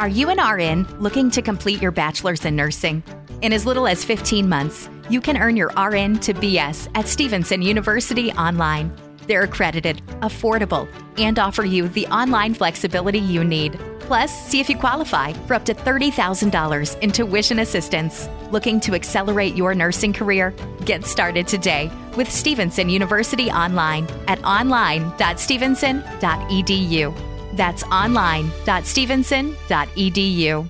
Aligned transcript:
Are 0.00 0.08
you 0.08 0.30
an 0.30 0.40
RN 0.40 0.86
looking 0.98 1.30
to 1.32 1.42
complete 1.42 1.82
your 1.82 1.90
bachelor's 1.90 2.46
in 2.46 2.56
nursing? 2.56 3.02
In 3.42 3.52
as 3.52 3.66
little 3.66 3.86
as 3.86 4.02
15 4.02 4.48
months, 4.48 4.88
you 5.10 5.20
can 5.20 5.36
earn 5.36 5.58
your 5.58 5.68
RN 5.76 6.18
to 6.20 6.32
BS 6.32 6.88
at 6.94 7.06
Stevenson 7.06 7.60
University 7.60 8.32
online. 8.32 8.90
They're 9.26 9.42
accredited, 9.42 10.00
affordable, 10.20 10.88
and 11.18 11.38
offer 11.38 11.66
you 11.66 11.86
the 11.86 12.06
online 12.06 12.54
flexibility 12.54 13.18
you 13.18 13.44
need. 13.44 13.78
Plus, 13.98 14.32
see 14.48 14.58
if 14.58 14.70
you 14.70 14.78
qualify 14.78 15.34
for 15.46 15.52
up 15.52 15.66
to 15.66 15.74
$30,000 15.74 16.98
in 17.00 17.12
tuition 17.12 17.58
assistance. 17.58 18.26
Looking 18.50 18.80
to 18.80 18.94
accelerate 18.94 19.54
your 19.54 19.74
nursing 19.74 20.14
career? 20.14 20.54
Get 20.86 21.04
started 21.04 21.46
today 21.46 21.92
with 22.16 22.32
Stevenson 22.32 22.88
University 22.88 23.50
Online 23.50 24.08
at 24.28 24.42
online.stevenson.edu. 24.44 27.29
That's 27.56 27.84
online.stevenson.edu. 27.84 30.68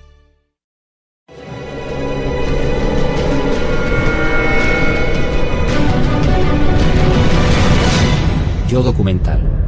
Yo 8.69 8.83
documental. 8.85 9.61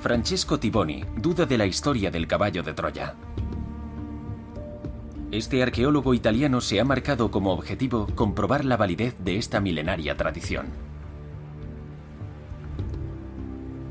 Francesco 0.00 0.58
Tiboni 0.58 1.04
duda 1.14 1.44
de 1.44 1.58
la 1.58 1.66
historia 1.66 2.10
del 2.10 2.26
caballo 2.26 2.62
de 2.62 2.72
Troya. 2.72 3.14
Este 5.30 5.62
arqueólogo 5.62 6.12
italiano 6.12 6.60
se 6.60 6.80
ha 6.80 6.84
marcado 6.84 7.30
como 7.30 7.52
objetivo 7.52 8.08
comprobar 8.16 8.64
la 8.64 8.76
validez 8.76 9.14
de 9.20 9.36
esta 9.36 9.60
milenaria 9.60 10.16
tradición. 10.16 10.66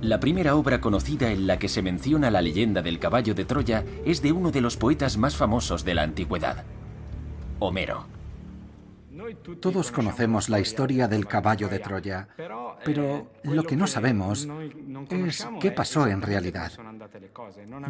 La 0.02 0.20
primera 0.20 0.56
obra 0.56 0.82
conocida 0.82 1.32
en 1.32 1.48
la 1.48 1.58
que 1.58 1.70
se 1.70 1.82
menciona 1.82 2.30
la 2.30 2.42
leyenda 2.42 2.82
del 2.82 3.00
caballo 3.00 3.34
de 3.36 3.46
Troya 3.46 3.86
es 4.06 4.22
de 4.22 4.34
uno 4.34 4.52
de 4.52 4.62
los 4.62 4.76
poetas 4.76 5.18
más 5.18 5.36
famosos 5.36 5.86
de 5.86 5.94
la 5.94 6.04
antigüedad, 6.04 6.66
Homero. 7.60 8.19
Todos 9.60 9.92
conocemos 9.92 10.50
la 10.50 10.60
historia 10.60 11.08
del 11.08 11.28
caballo 11.28 11.68
de 11.68 11.80
Troya, 11.80 12.28
pero 12.84 13.32
lo 13.44 13.64
que 13.64 13.76
no 13.76 13.88
sabemos 13.88 14.48
es 15.10 15.48
qué 15.60 15.72
pasó 15.72 16.08
en 16.08 16.22
realidad. 16.22 16.72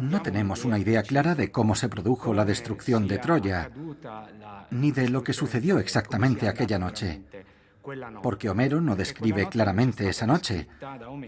No 0.00 0.22
tenemos 0.22 0.64
una 0.64 0.78
idea 0.78 1.02
clara 1.02 1.34
de 1.34 1.50
cómo 1.50 1.74
se 1.74 1.88
produjo 1.88 2.34
la 2.34 2.44
destrucción 2.44 3.06
de 3.08 3.18
Troya, 3.18 3.70
ni 4.70 4.92
de 4.92 5.08
lo 5.08 5.22
que 5.22 5.32
sucedió 5.32 5.78
exactamente 5.78 6.48
aquella 6.48 6.78
noche. 6.78 7.22
Porque 8.22 8.50
Homero 8.50 8.80
no 8.80 8.94
describe 8.94 9.48
claramente 9.48 10.08
esa 10.08 10.26
noche, 10.26 10.68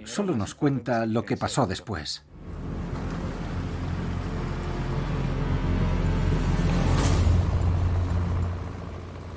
solo 0.04 0.36
nos 0.36 0.54
cuenta 0.54 1.06
lo 1.06 1.24
que 1.24 1.36
pasó 1.36 1.66
después. 1.66 2.24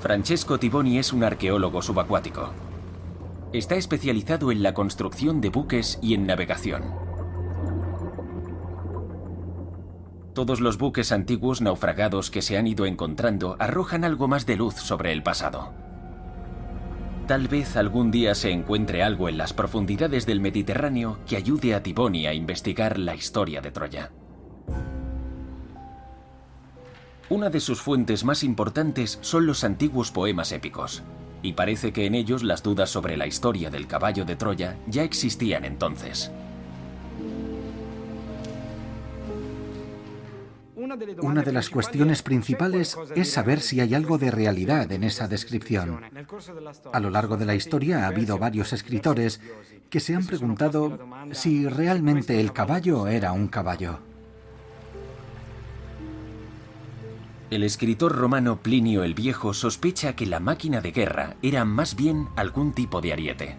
Francesco 0.06 0.60
Tiboni 0.60 1.00
es 1.00 1.14
un 1.14 1.24
arqueólogo 1.24 1.82
subacuático. 1.82 2.52
Está 3.54 3.74
especializado 3.74 4.52
en 4.52 4.62
la 4.62 4.76
construcción 4.76 5.42
de 5.42 5.50
buques 5.50 5.98
y 6.00 6.14
en 6.14 6.28
navegación. 6.28 6.84
Todos 10.36 10.62
los 10.62 10.78
buques 10.78 11.12
antiguos 11.12 11.62
naufragados 11.62 12.30
que 12.30 12.44
se 12.44 12.56
han 12.56 12.68
ido 12.68 12.86
encontrando 12.86 13.56
arrojan 13.58 14.04
algo 14.04 14.28
más 14.28 14.46
de 14.46 14.58
luz 14.58 14.76
sobre 14.76 15.12
el 15.12 15.24
pasado. 15.24 15.74
Tal 17.26 17.48
vez 17.48 17.76
algún 17.76 18.12
día 18.12 18.36
se 18.36 18.52
encuentre 18.52 19.02
algo 19.02 19.28
en 19.28 19.40
las 19.40 19.54
profundidades 19.54 20.28
del 20.28 20.40
Mediterráneo 20.40 21.18
que 21.26 21.36
ayude 21.36 21.74
a 21.74 21.82
Tiboni 21.82 22.28
a 22.28 22.34
investigar 22.36 23.00
la 23.00 23.16
historia 23.16 23.60
de 23.60 23.72
Troya. 23.72 24.12
Una 27.28 27.50
de 27.50 27.60
sus 27.60 27.82
fuentes 27.82 28.24
más 28.24 28.44
importantes 28.44 29.18
son 29.22 29.48
los 29.48 29.64
antiguos 29.64 30.12
poemas 30.12 30.52
épicos, 30.52 31.02
y 31.42 31.54
parece 31.54 31.92
que 31.92 32.06
en 32.06 32.14
ellos 32.14 32.44
las 32.44 32.62
dudas 32.62 32.92
sobre 32.92 33.18
la 33.18 33.26
historia 33.26 33.72
del 33.72 33.88
caballo 33.88 34.26
de 34.26 34.36
Troya 34.36 34.78
ya 34.86 35.04
existían 35.04 35.66
entonces. 35.66 36.32
Una 41.24 41.42
de 41.42 41.52
las 41.52 41.72
cuestiones 41.72 42.22
principales 42.22 42.96
es 43.16 43.32
saber 43.32 43.60
si 43.60 43.80
hay 43.80 43.96
algo 43.96 44.20
de 44.20 44.30
realidad 44.30 44.92
en 44.92 45.04
esa 45.04 45.28
descripción. 45.28 46.02
A 46.94 47.00
lo 47.00 47.10
largo 47.10 47.38
de 47.38 47.46
la 47.46 47.56
historia 47.56 48.04
ha 48.04 48.08
habido 48.08 48.38
varios 48.38 48.72
escritores 48.72 49.42
que 49.90 50.00
se 50.00 50.14
han 50.14 50.28
preguntado 50.28 51.00
si 51.32 51.68
realmente 51.68 52.40
el 52.40 52.54
caballo 52.54 53.08
era 53.08 53.32
un 53.32 53.48
caballo. 53.48 54.00
El 57.56 57.64
escritor 57.64 58.14
romano 58.14 58.58
Plinio 58.58 59.06
el 59.06 59.14
Viejo 59.14 59.54
sospecha 59.54 60.14
que 60.14 60.26
la 60.26 60.42
máquina 60.42 60.82
de 60.82 60.92
guerra 60.92 61.38
era 61.42 61.64
más 61.64 61.96
bien 61.96 62.28
algún 62.36 62.74
tipo 62.74 63.00
de 63.00 63.14
ariete. 63.14 63.56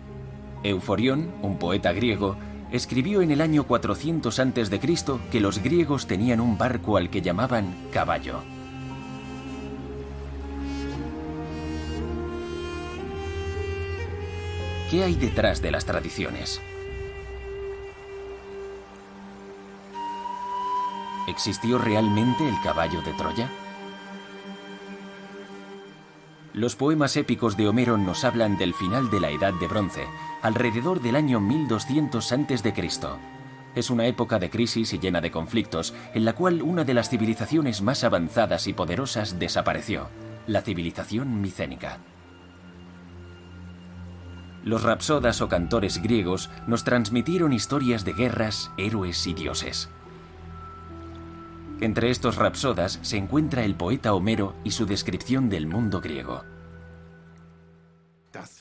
Euforión, 0.63 1.33
un 1.41 1.59
poeta 1.59 1.95
griego, 1.95 2.37
escribió 2.71 3.23
en 3.23 3.31
el 3.31 3.41
año 3.41 3.65
400 3.65 4.39
a.C. 4.39 4.81
que 5.33 5.41
los 5.41 5.63
griegos 5.63 6.07
tenían 6.07 6.41
un 6.41 6.59
barco 6.59 6.99
al 6.99 7.09
que 7.09 7.23
llamaban 7.23 7.75
caballo. 7.91 8.43
¿Qué 14.91 15.05
hay 15.05 15.15
detrás 15.15 15.63
de 15.63 15.71
las 15.71 15.87
tradiciones? 15.87 16.61
¿Existió 21.29 21.79
realmente 21.79 22.47
el 22.47 22.61
caballo 22.63 23.01
de 23.01 23.15
Troya? 23.15 23.51
Los 26.57 26.75
poemas 26.75 27.19
épicos 27.19 27.59
de 27.59 27.69
Homero 27.69 27.99
nos 27.99 28.25
hablan 28.25 28.57
del 28.57 28.73
final 28.73 29.11
de 29.11 29.21
la 29.21 29.29
Edad 29.29 29.53
de 29.53 29.69
Bronce, 29.69 30.07
alrededor 30.41 31.03
del 31.03 31.15
año 31.15 31.39
1200 31.39 32.33
a.C. 32.33 32.89
Es 33.75 33.91
una 33.91 34.07
época 34.07 34.39
de 34.39 34.49
crisis 34.49 34.95
y 34.95 34.99
llena 34.99 35.21
de 35.21 35.31
conflictos, 35.31 35.93
en 36.15 36.25
la 36.25 36.33
cual 36.33 36.63
una 36.63 36.85
de 36.85 36.95
las 36.95 37.11
civilizaciones 37.11 37.83
más 37.83 38.05
avanzadas 38.05 38.69
y 38.69 38.73
poderosas 38.73 39.39
desapareció, 39.39 40.09
la 40.47 40.63
civilización 40.63 41.43
micénica. 41.43 41.99
Los 44.65 44.83
rapsodas 44.83 45.43
o 45.43 45.51
cantores 45.51 46.03
griegos 46.03 46.49
nos 46.67 46.85
transmitieron 46.85 47.53
historias 47.53 48.07
de 48.07 48.15
guerras, 48.15 48.71
héroes 48.79 49.27
y 49.27 49.35
dioses. 49.35 49.91
Entre 51.81 52.11
estos 52.11 52.37
rapsodas 52.37 52.99
se 53.03 53.19
encuentra 53.19 53.65
el 53.65 53.75
poeta 53.75 54.15
Homero 54.15 54.55
y 54.65 54.71
su 54.71 54.87
descripción 54.87 55.51
del 55.51 55.67
mundo 55.67 56.01
griego. 56.01 56.43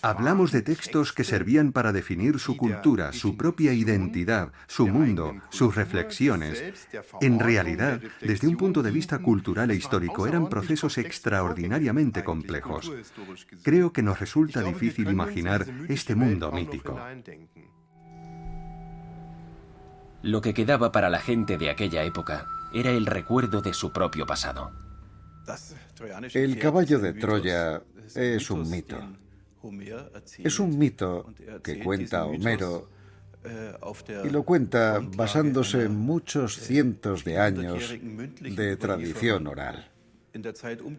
Hablamos 0.01 0.51
de 0.51 0.62
textos 0.62 1.13
que 1.13 1.23
servían 1.23 1.71
para 1.71 1.91
definir 1.91 2.39
su 2.39 2.57
cultura, 2.57 3.13
su 3.13 3.38
propia 3.38 3.73
identidad, 3.73 4.51
su 4.67 4.88
mundo, 4.88 5.35
sus 5.50 5.75
reflexiones. 5.75 6.63
En 7.21 7.39
realidad, 7.39 8.01
desde 8.21 8.47
un 8.47 8.57
punto 8.57 8.83
de 8.83 8.91
vista 8.91 9.19
cultural 9.19 9.71
e 9.71 9.75
histórico, 9.75 10.27
eran 10.27 10.47
procesos 10.47 10.97
extraordinariamente 10.97 12.23
complejos. 12.23 12.91
Creo 13.63 13.94
que 13.94 14.03
nos 14.03 14.19
resulta 14.19 14.61
difícil 14.61 15.09
imaginar 15.09 15.65
este 15.89 16.15
mundo 16.15 16.51
mítico. 16.51 17.00
Lo 20.21 20.41
que 20.41 20.53
quedaba 20.53 20.91
para 20.91 21.09
la 21.09 21.19
gente 21.19 21.57
de 21.57 21.69
aquella 21.69 22.03
época 22.03 22.47
era 22.73 22.91
el 22.91 23.06
recuerdo 23.06 23.62
de 23.62 23.73
su 23.73 23.91
propio 23.91 24.25
pasado. 24.25 24.71
El 26.33 26.57
caballo 26.59 27.00
de 27.00 27.13
Troya 27.13 27.81
es 28.15 28.50
un 28.50 28.69
mito. 28.69 28.97
Es 30.39 30.59
un 30.59 30.77
mito 30.77 31.33
que 31.63 31.79
cuenta 31.79 32.25
Homero 32.25 32.89
y 34.23 34.29
lo 34.29 34.44
cuenta 34.44 35.00
basándose 35.00 35.83
en 35.83 35.95
muchos 35.95 36.57
cientos 36.57 37.23
de 37.23 37.39
años 37.39 37.94
de 38.41 38.77
tradición 38.77 39.47
oral. 39.47 39.91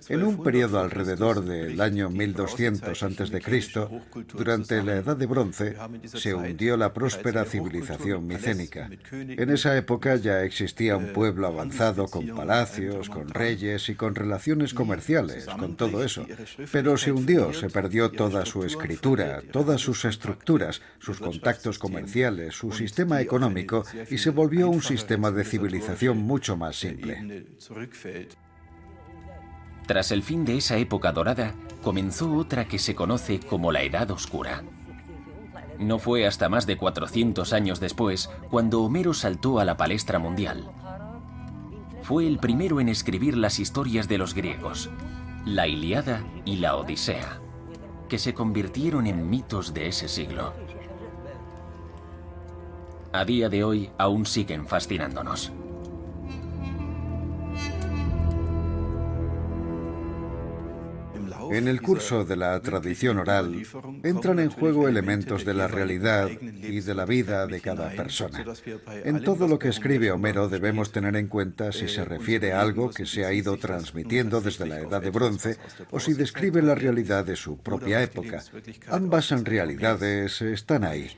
En 0.08 0.22
un 0.22 0.42
periodo 0.42 0.80
alrededor 0.80 1.44
del 1.44 1.78
año 1.82 2.08
1200 2.08 3.02
a.C., 3.02 3.88
durante 4.32 4.82
la 4.82 4.96
Edad 4.96 5.16
de 5.16 5.26
Bronce, 5.26 5.76
se 6.06 6.34
hundió 6.34 6.78
la 6.78 6.94
próspera 6.94 7.44
civilización 7.44 8.26
micénica. 8.26 8.88
En 9.12 9.50
esa 9.50 9.76
época 9.76 10.16
ya 10.16 10.42
existía 10.42 10.96
un 10.96 11.12
pueblo 11.12 11.48
avanzado 11.48 12.06
con 12.06 12.26
palacios, 12.28 13.10
con 13.10 13.28
reyes 13.28 13.90
y 13.90 13.94
con 13.94 14.14
relaciones 14.14 14.72
comerciales, 14.72 15.44
con 15.44 15.76
todo 15.76 16.02
eso. 16.02 16.26
Pero 16.72 16.96
se 16.96 17.12
hundió, 17.12 17.52
se 17.52 17.68
perdió 17.68 18.10
toda 18.10 18.46
su 18.46 18.64
escritura, 18.64 19.42
todas 19.52 19.82
sus 19.82 20.06
estructuras, 20.06 20.80
sus 20.98 21.18
contactos 21.18 21.78
comerciales, 21.78 22.54
su 22.54 22.72
sistema 22.72 23.20
económico 23.20 23.84
y 24.10 24.16
se 24.16 24.30
volvió 24.30 24.70
un 24.70 24.82
sistema 24.82 25.30
de 25.30 25.44
civilización 25.44 26.18
mucho 26.18 26.56
más 26.56 26.76
simple. 26.76 27.44
Tras 29.86 30.10
el 30.10 30.22
fin 30.22 30.44
de 30.44 30.56
esa 30.56 30.76
época 30.76 31.12
dorada, 31.12 31.54
comenzó 31.82 32.34
otra 32.34 32.66
que 32.66 32.78
se 32.78 32.94
conoce 32.94 33.38
como 33.38 33.70
la 33.70 33.82
Edad 33.82 34.10
Oscura. 34.10 34.64
No 35.78 35.98
fue 35.98 36.26
hasta 36.26 36.48
más 36.48 36.66
de 36.66 36.76
400 36.76 37.52
años 37.52 37.80
después 37.80 38.30
cuando 38.50 38.82
Homero 38.82 39.14
saltó 39.14 39.60
a 39.60 39.64
la 39.64 39.76
palestra 39.76 40.18
mundial. 40.18 40.68
Fue 42.02 42.26
el 42.26 42.38
primero 42.38 42.80
en 42.80 42.88
escribir 42.88 43.36
las 43.36 43.58
historias 43.58 44.08
de 44.08 44.18
los 44.18 44.34
griegos, 44.34 44.90
la 45.44 45.68
Iliada 45.68 46.24
y 46.44 46.56
la 46.56 46.76
Odisea, 46.76 47.40
que 48.08 48.18
se 48.18 48.34
convirtieron 48.34 49.06
en 49.06 49.28
mitos 49.28 49.74
de 49.74 49.88
ese 49.88 50.08
siglo. 50.08 50.52
A 53.12 53.24
día 53.24 53.48
de 53.48 53.64
hoy 53.64 53.90
aún 53.98 54.26
siguen 54.26 54.66
fascinándonos. 54.66 55.52
En 61.50 61.68
el 61.68 61.82
curso 61.82 62.24
de 62.24 62.36
la 62.36 62.60
tradición 62.60 63.18
oral 63.18 63.62
entran 64.02 64.38
en 64.38 64.50
juego 64.50 64.88
elementos 64.88 65.44
de 65.44 65.54
la 65.54 65.68
realidad 65.68 66.28
y 66.30 66.80
de 66.80 66.94
la 66.94 67.04
vida 67.04 67.46
de 67.46 67.60
cada 67.60 67.90
persona. 67.90 68.44
En 69.04 69.22
todo 69.22 69.48
lo 69.48 69.58
que 69.58 69.68
escribe 69.68 70.10
Homero 70.10 70.48
debemos 70.48 70.92
tener 70.92 71.16
en 71.16 71.28
cuenta 71.28 71.72
si 71.72 71.88
se 71.88 72.04
refiere 72.04 72.52
a 72.52 72.60
algo 72.60 72.90
que 72.90 73.06
se 73.06 73.24
ha 73.24 73.32
ido 73.32 73.56
transmitiendo 73.56 74.40
desde 74.40 74.66
la 74.66 74.80
Edad 74.80 75.02
de 75.02 75.10
Bronce 75.10 75.56
o 75.90 76.00
si 76.00 76.14
describe 76.14 76.62
la 76.62 76.74
realidad 76.74 77.24
de 77.24 77.36
su 77.36 77.58
propia 77.58 78.02
época. 78.02 78.42
Ambas 78.88 79.30
realidades 79.44 80.40
están 80.42 80.84
ahí. 80.84 81.10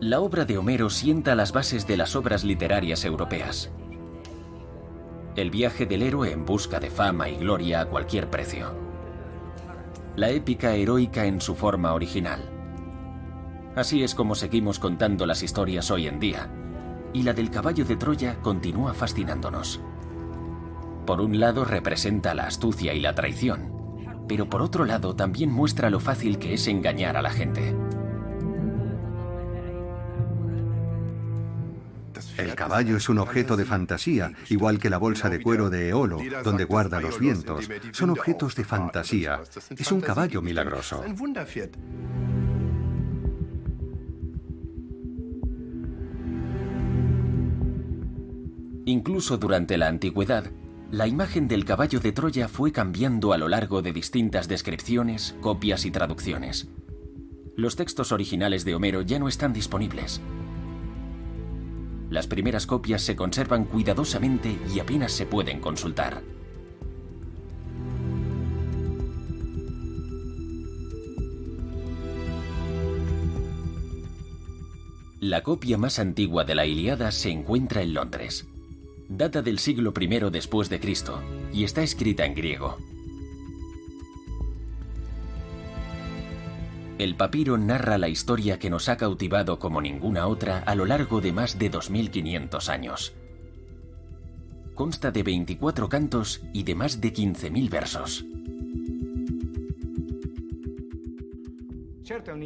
La 0.00 0.20
obra 0.20 0.44
de 0.44 0.58
Homero 0.58 0.90
sienta 0.90 1.34
las 1.34 1.52
bases 1.52 1.86
de 1.86 1.96
las 1.96 2.14
obras 2.14 2.44
literarias 2.44 3.04
europeas 3.04 3.70
el 5.36 5.50
viaje 5.50 5.86
del 5.86 6.02
héroe 6.02 6.32
en 6.32 6.44
busca 6.44 6.80
de 6.80 6.90
fama 6.90 7.28
y 7.28 7.36
gloria 7.36 7.82
a 7.82 7.86
cualquier 7.86 8.28
precio. 8.28 8.74
La 10.16 10.30
épica 10.30 10.74
heroica 10.74 11.26
en 11.26 11.40
su 11.40 11.54
forma 11.54 11.94
original. 11.94 12.40
Así 13.76 14.02
es 14.02 14.14
como 14.14 14.34
seguimos 14.34 14.78
contando 14.78 15.26
las 15.26 15.42
historias 15.42 15.90
hoy 15.90 16.08
en 16.08 16.18
día, 16.18 16.50
y 17.12 17.22
la 17.22 17.32
del 17.32 17.50
caballo 17.50 17.84
de 17.84 17.96
Troya 17.96 18.40
continúa 18.40 18.94
fascinándonos. 18.94 19.80
Por 21.06 21.20
un 21.20 21.38
lado 21.38 21.64
representa 21.64 22.34
la 22.34 22.46
astucia 22.46 22.92
y 22.94 23.00
la 23.00 23.14
traición, 23.14 23.72
pero 24.28 24.48
por 24.50 24.62
otro 24.62 24.84
lado 24.84 25.14
también 25.14 25.50
muestra 25.50 25.90
lo 25.90 26.00
fácil 26.00 26.38
que 26.38 26.54
es 26.54 26.66
engañar 26.66 27.16
a 27.16 27.22
la 27.22 27.30
gente. 27.30 27.74
El 32.38 32.54
caballo 32.54 32.96
es 32.96 33.08
un 33.08 33.18
objeto 33.18 33.56
de 33.56 33.64
fantasía, 33.64 34.32
igual 34.48 34.78
que 34.78 34.90
la 34.90 34.98
bolsa 34.98 35.28
de 35.28 35.42
cuero 35.42 35.70
de 35.70 35.88
Eolo, 35.88 36.20
donde 36.44 36.64
guarda 36.64 37.00
los 37.00 37.18
vientos. 37.18 37.68
Son 37.92 38.10
objetos 38.10 38.54
de 38.54 38.64
fantasía. 38.64 39.40
Es 39.76 39.90
un 39.90 40.00
caballo 40.00 40.40
milagroso. 40.40 41.04
Incluso 48.84 49.36
durante 49.36 49.76
la 49.76 49.88
antigüedad, 49.88 50.50
la 50.90 51.06
imagen 51.06 51.48
del 51.48 51.64
caballo 51.64 52.00
de 52.00 52.12
Troya 52.12 52.48
fue 52.48 52.72
cambiando 52.72 53.32
a 53.32 53.36
lo 53.36 53.48
largo 53.48 53.82
de 53.82 53.92
distintas 53.92 54.48
descripciones, 54.48 55.36
copias 55.40 55.84
y 55.84 55.90
traducciones. 55.90 56.68
Los 57.56 57.74
textos 57.76 58.12
originales 58.12 58.64
de 58.64 58.76
Homero 58.76 59.02
ya 59.02 59.18
no 59.18 59.28
están 59.28 59.52
disponibles, 59.52 60.22
las 62.10 62.26
primeras 62.26 62.66
copias 62.66 63.02
se 63.02 63.16
conservan 63.16 63.64
cuidadosamente 63.64 64.56
y 64.74 64.80
apenas 64.80 65.12
se 65.12 65.26
pueden 65.26 65.60
consultar. 65.60 66.22
La 75.20 75.42
copia 75.42 75.76
más 75.76 75.98
antigua 75.98 76.44
de 76.44 76.54
la 76.54 76.64
Iliada 76.64 77.10
se 77.10 77.30
encuentra 77.30 77.82
en 77.82 77.92
Londres. 77.92 78.46
Data 79.08 79.42
del 79.42 79.58
siglo 79.58 79.92
I 79.98 80.06
después 80.30 80.68
de 80.68 80.80
Cristo 80.80 81.20
y 81.52 81.64
está 81.64 81.82
escrita 81.82 82.24
en 82.24 82.34
griego. 82.34 82.78
El 86.98 87.14
papiro 87.14 87.56
narra 87.56 87.96
la 87.96 88.08
historia 88.08 88.58
que 88.58 88.70
nos 88.70 88.88
ha 88.88 88.96
cautivado 88.96 89.60
como 89.60 89.80
ninguna 89.80 90.26
otra 90.26 90.64
a 90.66 90.74
lo 90.74 90.84
largo 90.84 91.20
de 91.20 91.32
más 91.32 91.56
de 91.56 91.70
2500 91.70 92.68
años. 92.68 93.14
Consta 94.74 95.12
de 95.12 95.22
24 95.22 95.88
cantos 95.88 96.42
y 96.52 96.64
de 96.64 96.74
más 96.74 97.00
de 97.00 97.12
15.000 97.12 97.70
versos. 97.70 98.24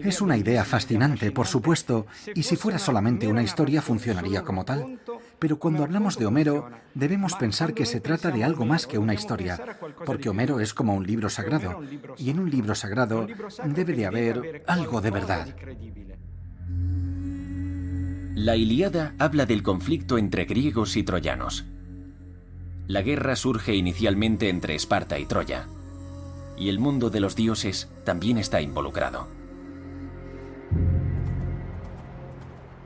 Es 0.03 0.21
una 0.21 0.37
idea 0.37 0.65
fascinante, 0.65 1.31
por 1.31 1.47
supuesto, 1.47 2.07
y 2.35 2.43
si 2.43 2.57
fuera 2.57 2.79
solamente 2.79 3.29
una 3.29 3.43
historia 3.43 3.83
funcionaría 3.83 4.43
como 4.43 4.65
tal. 4.65 5.01
Pero 5.39 5.59
cuando 5.59 5.83
hablamos 5.83 6.19
de 6.19 6.27
Homero, 6.27 6.71
debemos 6.95 7.35
pensar 7.35 7.75
que 7.75 7.87
se 7.87 8.01
trata 8.01 8.31
de 8.31 8.45
algo 8.45 8.65
más 8.65 8.87
que 8.87 8.99
una 8.99 9.15
historia, 9.15 9.79
porque 10.05 10.29
Homero 10.29 10.61
es 10.61 10.75
como 10.75 10.95
un 10.95 11.07
libro 11.07 11.29
sagrado, 11.29 11.83
y 12.19 12.31
en 12.31 12.39
un 12.39 12.51
libro 12.51 12.75
sagrado 12.75 13.27
debe 13.65 13.93
de 13.95 14.07
haber 14.07 14.63
algo 14.67 15.01
de 15.01 15.11
verdad. 15.11 15.55
La 18.35 18.57
Iliada 18.57 19.15
habla 19.19 19.47
del 19.47 19.63
conflicto 19.63 20.17
entre 20.19 20.47
griegos 20.47 20.97
y 20.97 21.03
troyanos. 21.03 21.67
La 22.87 23.03
guerra 23.03 23.37
surge 23.37 23.75
inicialmente 23.75 24.49
entre 24.49 24.75
Esparta 24.75 25.19
y 25.19 25.27
Troya, 25.27 25.69
y 26.57 26.69
el 26.69 26.79
mundo 26.79 27.11
de 27.11 27.21
los 27.21 27.37
dioses 27.37 27.89
también 28.05 28.39
está 28.39 28.61
involucrado. 28.61 29.42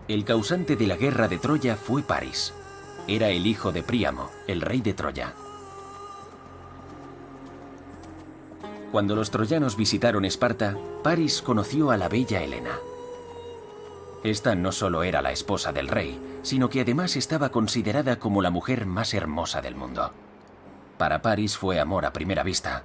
El 0.09 0.25
causante 0.25 0.77
de 0.77 0.87
la 0.87 0.97
guerra 0.97 1.27
de 1.27 1.39
Troya 1.39 1.75
fue 1.75 2.03
París. 2.03 2.55
Era 3.09 3.29
el 3.31 3.45
hijo 3.45 3.73
de 3.73 3.83
Príamo, 3.83 4.31
el 4.47 4.61
rey 4.61 4.81
de 4.81 4.95
Troya. 4.95 5.35
Cuando 8.93 9.17
los 9.17 9.33
troyanos 9.33 9.77
visitaron 9.77 10.25
Esparta, 10.25 10.77
París 11.03 11.43
conoció 11.43 11.91
a 11.91 11.97
la 11.97 12.09
bella 12.09 12.41
Helena. 12.41 12.79
Esta 14.23 14.55
no 14.55 14.71
solo 14.71 15.03
era 15.03 15.23
la 15.23 15.33
esposa 15.33 15.73
del 15.73 15.89
rey, 15.89 16.21
sino 16.43 16.71
que 16.71 16.83
además 16.83 17.17
estaba 17.17 17.49
considerada 17.49 18.21
como 18.21 18.43
la 18.43 18.51
mujer 18.51 18.87
más 18.87 19.13
hermosa 19.13 19.61
del 19.61 19.75
mundo. 19.75 20.13
Para 20.99 21.21
París 21.21 21.59
fue 21.59 21.81
amor 21.81 22.07
a 22.07 22.13
primera 22.13 22.45
vista. 22.45 22.85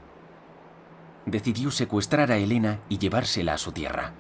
Decidió 1.28 1.70
secuestrar 1.70 2.32
a 2.32 2.38
Helena 2.38 2.80
y 2.90 2.98
llevársela 2.98 3.54
a 3.54 3.58
su 3.60 3.72
tierra. 3.72 4.12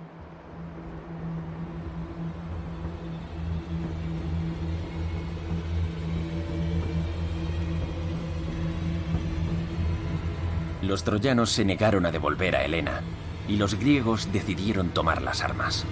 Los 10.81 11.03
troyanos 11.03 11.51
se 11.51 11.63
negaron 11.63 12.05
a 12.05 12.11
devolver 12.11 12.55
a 12.55 12.63
Helena 12.63 13.01
y 13.47 13.57
los 13.57 13.75
griegos 13.75 14.31
decidieron 14.31 14.89
tomar 14.89 15.21
las 15.21 15.41
armas. 15.41 15.85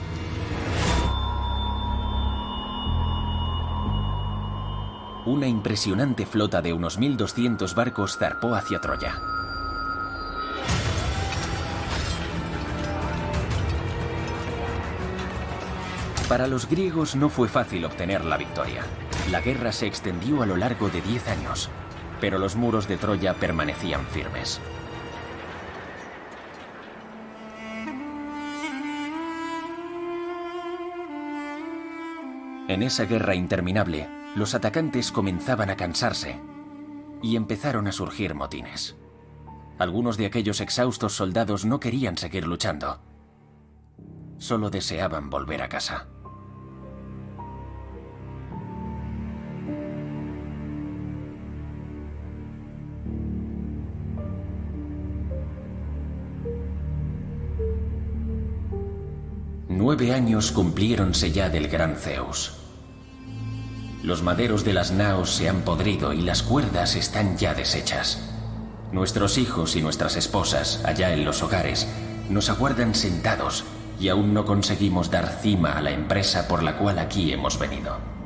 Una 5.26 5.48
impresionante 5.48 6.26
flota 6.26 6.62
de 6.62 6.74
unos 6.74 7.00
1.200 7.00 7.76
barcos 7.76 8.18
zarpó 8.18 8.56
hacia 8.56 8.80
Troya. 8.80 9.22
Para 16.28 16.48
los 16.48 16.68
griegos 16.68 17.16
no 17.16 17.30
fue 17.30 17.48
fácil 17.48 17.86
obtener 17.86 18.24
la 18.24 18.38
victoria. 18.38 18.84
La 19.30 19.42
guerra 19.42 19.72
se 19.72 19.86
extendió 19.86 20.42
a 20.42 20.46
lo 20.46 20.58
largo 20.58 20.90
de 20.90 21.02
10 21.02 21.28
años, 21.28 21.70
pero 22.22 22.40
los 22.40 22.56
muros 22.56 22.88
de 22.88 22.98
Troya 22.98 23.34
permanecían 23.34 24.06
firmes. 24.08 24.60
En 32.70 32.84
esa 32.84 33.06
guerra 33.06 33.34
interminable, 33.34 34.08
los 34.36 34.54
atacantes 34.54 35.12
comenzaban 35.12 35.72
a 35.72 35.76
cansarse 35.76 36.40
y 37.24 37.36
empezaron 37.36 37.88
a 37.88 37.92
surgir 37.92 38.36
motines. 38.36 38.96
Algunos 39.80 40.18
de 40.18 40.28
aquellos 40.28 40.62
exhaustos 40.62 41.16
soldados 41.16 41.66
no 41.66 41.80
querían 41.80 42.16
seguir 42.16 42.46
luchando. 42.46 43.02
Solo 44.38 44.70
deseaban 44.70 45.32
volver 45.32 45.64
a 45.64 45.68
casa. 45.68 46.10
Nueve 59.92 60.14
años 60.14 60.52
cumpliéronse 60.52 61.32
ya 61.32 61.50
del 61.50 61.68
gran 61.68 61.96
Zeus. 61.96 62.54
Los 64.04 64.22
maderos 64.22 64.64
de 64.64 64.74
las 64.74 64.92
naos 64.92 65.32
se 65.32 65.50
han 65.50 65.62
podrido 65.62 66.14
y 66.14 66.22
las 66.22 66.44
cuerdas 66.44 66.96
están 66.96 67.40
ya 67.40 67.56
deshechas. 67.56 68.22
Nuestros 68.92 69.40
hijos 69.40 69.76
y 69.76 69.82
nuestras 69.82 70.16
esposas, 70.16 70.84
allá 70.86 71.12
en 71.12 71.26
los 71.26 71.42
hogares, 71.42 71.88
nos 72.30 72.52
aguardan 72.52 72.94
sentados 72.94 73.64
y 74.00 74.10
aún 74.10 74.32
no 74.32 74.46
conseguimos 74.46 75.10
dar 75.10 75.28
cima 75.42 75.72
a 75.72 75.82
la 75.82 75.90
empresa 75.90 76.48
por 76.48 76.62
la 76.62 76.78
cual 76.78 77.00
aquí 77.00 77.34
hemos 77.34 77.58
venido. 77.58 78.19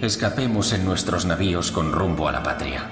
Escapemos 0.00 0.72
en 0.72 0.84
nuestros 0.84 1.26
navíos 1.26 1.72
con 1.72 1.90
rumbo 1.90 2.28
a 2.28 2.32
la 2.32 2.44
patria, 2.44 2.88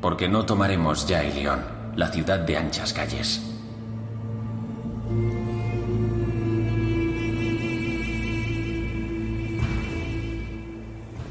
porque 0.00 0.30
no 0.30 0.46
tomaremos 0.46 1.06
ya 1.06 1.22
Ilión, 1.22 1.62
la 1.94 2.08
ciudad 2.08 2.38
de 2.38 2.56
anchas 2.56 2.94
calles. 2.94 3.42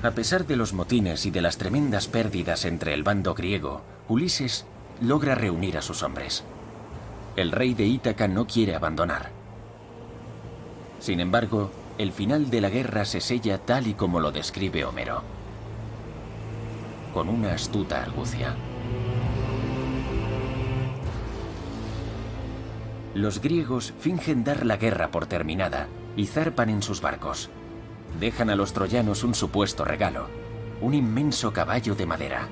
A 0.04 0.12
pesar 0.12 0.46
de 0.46 0.56
los 0.56 0.74
motines 0.74 1.26
y 1.26 1.32
de 1.32 1.42
las 1.42 1.58
tremendas 1.58 2.08
pérdidas 2.08 2.64
entre 2.66 2.94
el 2.94 3.02
bando 3.02 3.34
griego, 3.34 3.82
Ulises 4.08 4.68
logra 5.02 5.34
reunir 5.34 5.80
a 5.80 5.82
sus 5.82 6.04
hombres. 6.04 6.44
El 7.36 7.52
rey 7.52 7.74
de 7.74 7.86
Ítaca 7.86 8.28
no 8.28 8.46
quiere 8.46 8.76
abandonar. 8.76 9.32
Sin 11.00 11.20
embargo, 11.20 11.72
el 12.00 12.14
final 12.14 12.50
de 12.50 12.62
la 12.62 12.70
guerra 12.70 13.04
se 13.04 13.20
sella 13.20 13.58
tal 13.58 13.86
y 13.86 13.94
como 13.94 14.22
lo 14.22 14.32
describe 14.32 14.86
Homero, 14.86 15.22
con 17.14 17.28
una 17.28 17.54
astuta 17.54 18.02
argucia. 18.02 18.56
Los 23.14 23.42
griegos 23.42 23.94
fingen 24.00 24.46
dar 24.46 24.66
la 24.66 24.78
guerra 24.78 25.12
por 25.12 25.26
terminada 25.26 25.88
y 26.16 26.26
zarpan 26.28 26.70
en 26.70 26.82
sus 26.82 27.02
barcos 27.02 27.50
dejan 28.18 28.50
a 28.50 28.56
los 28.56 28.72
troyanos 28.72 29.26
un 29.26 29.36
supuesto 29.36 29.84
regalo, 29.84 30.28
un 30.80 30.94
inmenso 30.94 31.52
caballo 31.52 31.96
de 31.96 32.06
madera, 32.06 32.48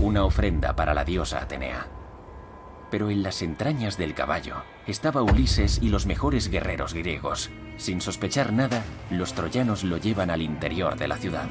una 0.00 0.24
ofrenda 0.24 0.74
para 0.74 0.94
la 0.94 1.04
diosa 1.04 1.40
Atenea. 1.40 2.01
Pero 2.92 3.08
en 3.08 3.22
las 3.22 3.40
entrañas 3.40 3.96
del 3.96 4.12
caballo 4.12 4.64
estaba 4.86 5.22
Ulises 5.22 5.78
y 5.80 5.88
los 5.88 6.04
mejores 6.04 6.50
guerreros 6.50 6.92
griegos. 6.92 7.48
Sin 7.78 8.02
sospechar 8.02 8.52
nada, 8.52 8.84
los 9.08 9.32
troyanos 9.32 9.82
lo 9.82 9.96
llevan 9.96 10.28
al 10.28 10.42
interior 10.42 10.98
de 10.98 11.08
la 11.08 11.16
ciudad. 11.16 11.48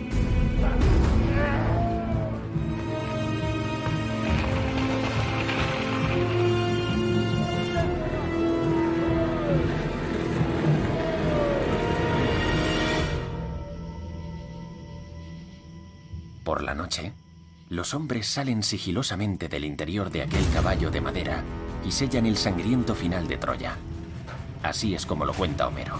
Por 16.44 16.62
la 16.62 16.76
noche, 16.76 17.14
los 17.72 17.94
hombres 17.94 18.28
salen 18.28 18.64
sigilosamente 18.64 19.48
del 19.48 19.64
interior 19.64 20.12
de 20.12 20.24
aquel 20.24 20.44
caballo 20.54 20.92
de 20.92 21.00
madera 21.00 21.42
y 21.86 21.92
sellan 21.92 22.26
el 22.26 22.36
sangriento 22.36 22.94
final 22.94 23.30
de 23.30 23.38
Troya. 23.38 23.78
Así 24.62 24.94
es 24.94 25.06
como 25.06 25.24
lo 25.24 25.34
cuenta 25.34 25.70
Homero. 25.70 25.98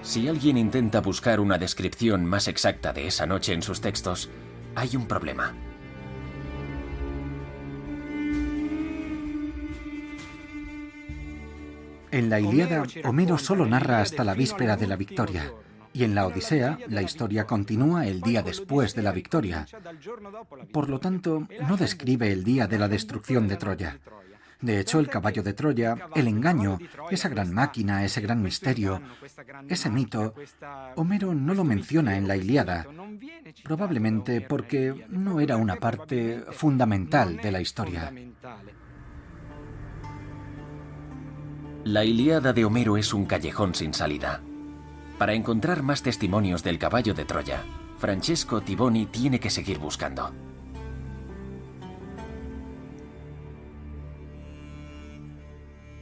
Si 0.00 0.26
alguien 0.26 0.56
intenta 0.56 1.02
buscar 1.02 1.38
una 1.38 1.58
descripción 1.58 2.24
más 2.24 2.48
exacta 2.48 2.94
de 2.94 3.08
esa 3.08 3.26
noche 3.26 3.52
en 3.52 3.60
sus 3.60 3.82
textos, 3.82 4.30
hay 4.74 4.96
un 4.96 5.06
problema. 5.06 5.52
En 12.14 12.30
la 12.30 12.38
Ilíada, 12.38 12.84
Homero 13.02 13.38
solo 13.38 13.66
narra 13.66 14.00
hasta 14.00 14.22
la 14.22 14.34
víspera 14.34 14.76
de 14.76 14.86
la 14.86 14.94
victoria, 14.94 15.52
y 15.92 16.04
en 16.04 16.14
la 16.14 16.28
Odisea, 16.28 16.78
la 16.86 17.02
historia 17.02 17.44
continúa 17.44 18.06
el 18.06 18.20
día 18.20 18.40
después 18.40 18.94
de 18.94 19.02
la 19.02 19.10
victoria. 19.10 19.66
Por 20.72 20.88
lo 20.88 21.00
tanto, 21.00 21.48
no 21.68 21.76
describe 21.76 22.30
el 22.30 22.44
día 22.44 22.68
de 22.68 22.78
la 22.78 22.86
destrucción 22.86 23.48
de 23.48 23.56
Troya. 23.56 23.98
De 24.60 24.78
hecho, 24.78 25.00
el 25.00 25.08
caballo 25.08 25.42
de 25.42 25.54
Troya, 25.54 25.96
el 26.14 26.28
engaño, 26.28 26.78
esa 27.10 27.28
gran 27.28 27.52
máquina, 27.52 28.04
ese 28.04 28.20
gran 28.20 28.40
misterio, 28.40 29.02
ese 29.68 29.90
mito, 29.90 30.34
Homero 30.94 31.34
no 31.34 31.52
lo 31.52 31.64
menciona 31.64 32.16
en 32.16 32.28
la 32.28 32.36
Ilíada, 32.36 32.86
probablemente 33.64 34.40
porque 34.40 35.04
no 35.08 35.40
era 35.40 35.56
una 35.56 35.74
parte 35.74 36.44
fundamental 36.52 37.38
de 37.38 37.50
la 37.50 37.60
historia. 37.60 38.12
La 41.84 42.02
Ilíada 42.02 42.54
de 42.54 42.64
Homero 42.64 42.96
es 42.96 43.12
un 43.12 43.26
callejón 43.26 43.74
sin 43.74 43.92
salida. 43.92 44.40
Para 45.18 45.34
encontrar 45.34 45.82
más 45.82 46.02
testimonios 46.02 46.64
del 46.64 46.78
caballo 46.78 47.12
de 47.12 47.26
Troya, 47.26 47.62
Francesco 47.98 48.62
Tiboni 48.62 49.04
tiene 49.04 49.38
que 49.38 49.50
seguir 49.50 49.78
buscando. 49.78 50.32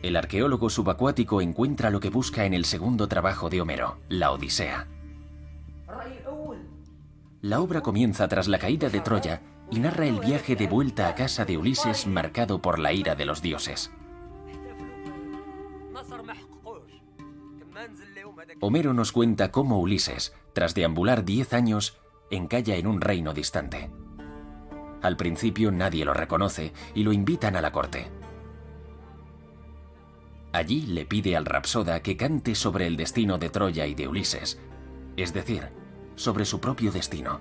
El 0.02 0.14
arqueólogo 0.14 0.70
subacuático 0.70 1.40
encuentra 1.40 1.90
lo 1.90 1.98
que 1.98 2.10
busca 2.10 2.44
en 2.44 2.54
el 2.54 2.64
segundo 2.64 3.08
trabajo 3.08 3.50
de 3.50 3.60
Homero, 3.60 3.98
la 4.08 4.30
Odisea. 4.30 4.86
La 7.40 7.60
obra 7.60 7.80
comienza 7.80 8.28
tras 8.28 8.46
la 8.46 8.60
caída 8.60 8.88
de 8.88 9.00
Troya 9.00 9.42
y 9.68 9.80
narra 9.80 10.06
el 10.06 10.20
viaje 10.20 10.54
de 10.54 10.68
vuelta 10.68 11.08
a 11.08 11.16
casa 11.16 11.44
de 11.44 11.58
Ulises 11.58 12.06
marcado 12.06 12.62
por 12.62 12.78
la 12.78 12.92
ira 12.92 13.16
de 13.16 13.24
los 13.24 13.42
dioses. 13.42 13.90
Homero 18.64 18.95
nos 18.95 19.11
cuenta 19.11 19.50
cómo 19.50 19.81
Ulises, 19.81 20.37
tras 20.52 20.73
deambular 20.76 21.25
diez 21.25 21.52
años, 21.52 21.99
encalla 22.31 22.76
en 22.76 22.87
un 22.87 23.00
reino 23.00 23.35
distante. 23.35 23.90
Al 25.02 25.16
principio 25.16 25.73
nadie 25.73 26.04
lo 26.04 26.14
reconoce 26.14 26.73
y 26.95 27.02
lo 27.02 27.12
invitan 27.12 27.57
a 27.57 27.61
la 27.61 27.73
corte. 27.73 28.07
Allí 30.52 30.83
le 30.83 31.04
pide 31.07 31.37
al 31.37 31.45
Rapsoda 31.45 32.02
que 32.04 32.16
cante 32.16 32.54
sobre 32.54 32.87
el 32.87 32.97
destino 32.97 33.37
de 33.37 33.50
Troya 33.50 33.85
y 33.88 33.97
de 33.97 34.07
Ulises, 34.07 34.61
es 35.16 35.35
decir, 35.35 35.71
sobre 36.14 36.45
su 36.45 36.61
propio 36.61 36.92
destino. 36.92 37.40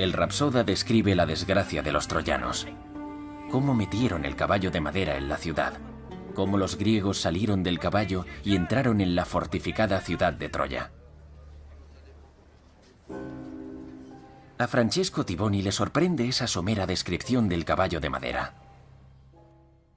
El 0.00 0.14
Rapsoda 0.14 0.64
describe 0.64 1.14
la 1.14 1.26
desgracia 1.26 1.82
de 1.82 1.92
los 1.92 2.08
troyanos, 2.08 2.66
cómo 3.50 3.74
metieron 3.74 4.24
el 4.24 4.34
caballo 4.34 4.70
de 4.70 4.80
madera 4.80 5.18
en 5.18 5.28
la 5.28 5.36
ciudad, 5.36 5.74
cómo 6.34 6.56
los 6.56 6.78
griegos 6.78 7.20
salieron 7.20 7.62
del 7.62 7.78
caballo 7.78 8.24
y 8.42 8.56
entraron 8.56 9.02
en 9.02 9.14
la 9.14 9.26
fortificada 9.26 10.00
ciudad 10.00 10.32
de 10.32 10.48
Troya. 10.48 10.90
A 14.56 14.66
Francesco 14.68 15.26
Tiboni 15.26 15.60
le 15.60 15.70
sorprende 15.70 16.26
esa 16.26 16.46
somera 16.46 16.86
descripción 16.86 17.50
del 17.50 17.66
caballo 17.66 18.00
de 18.00 18.08
madera. 18.08 18.54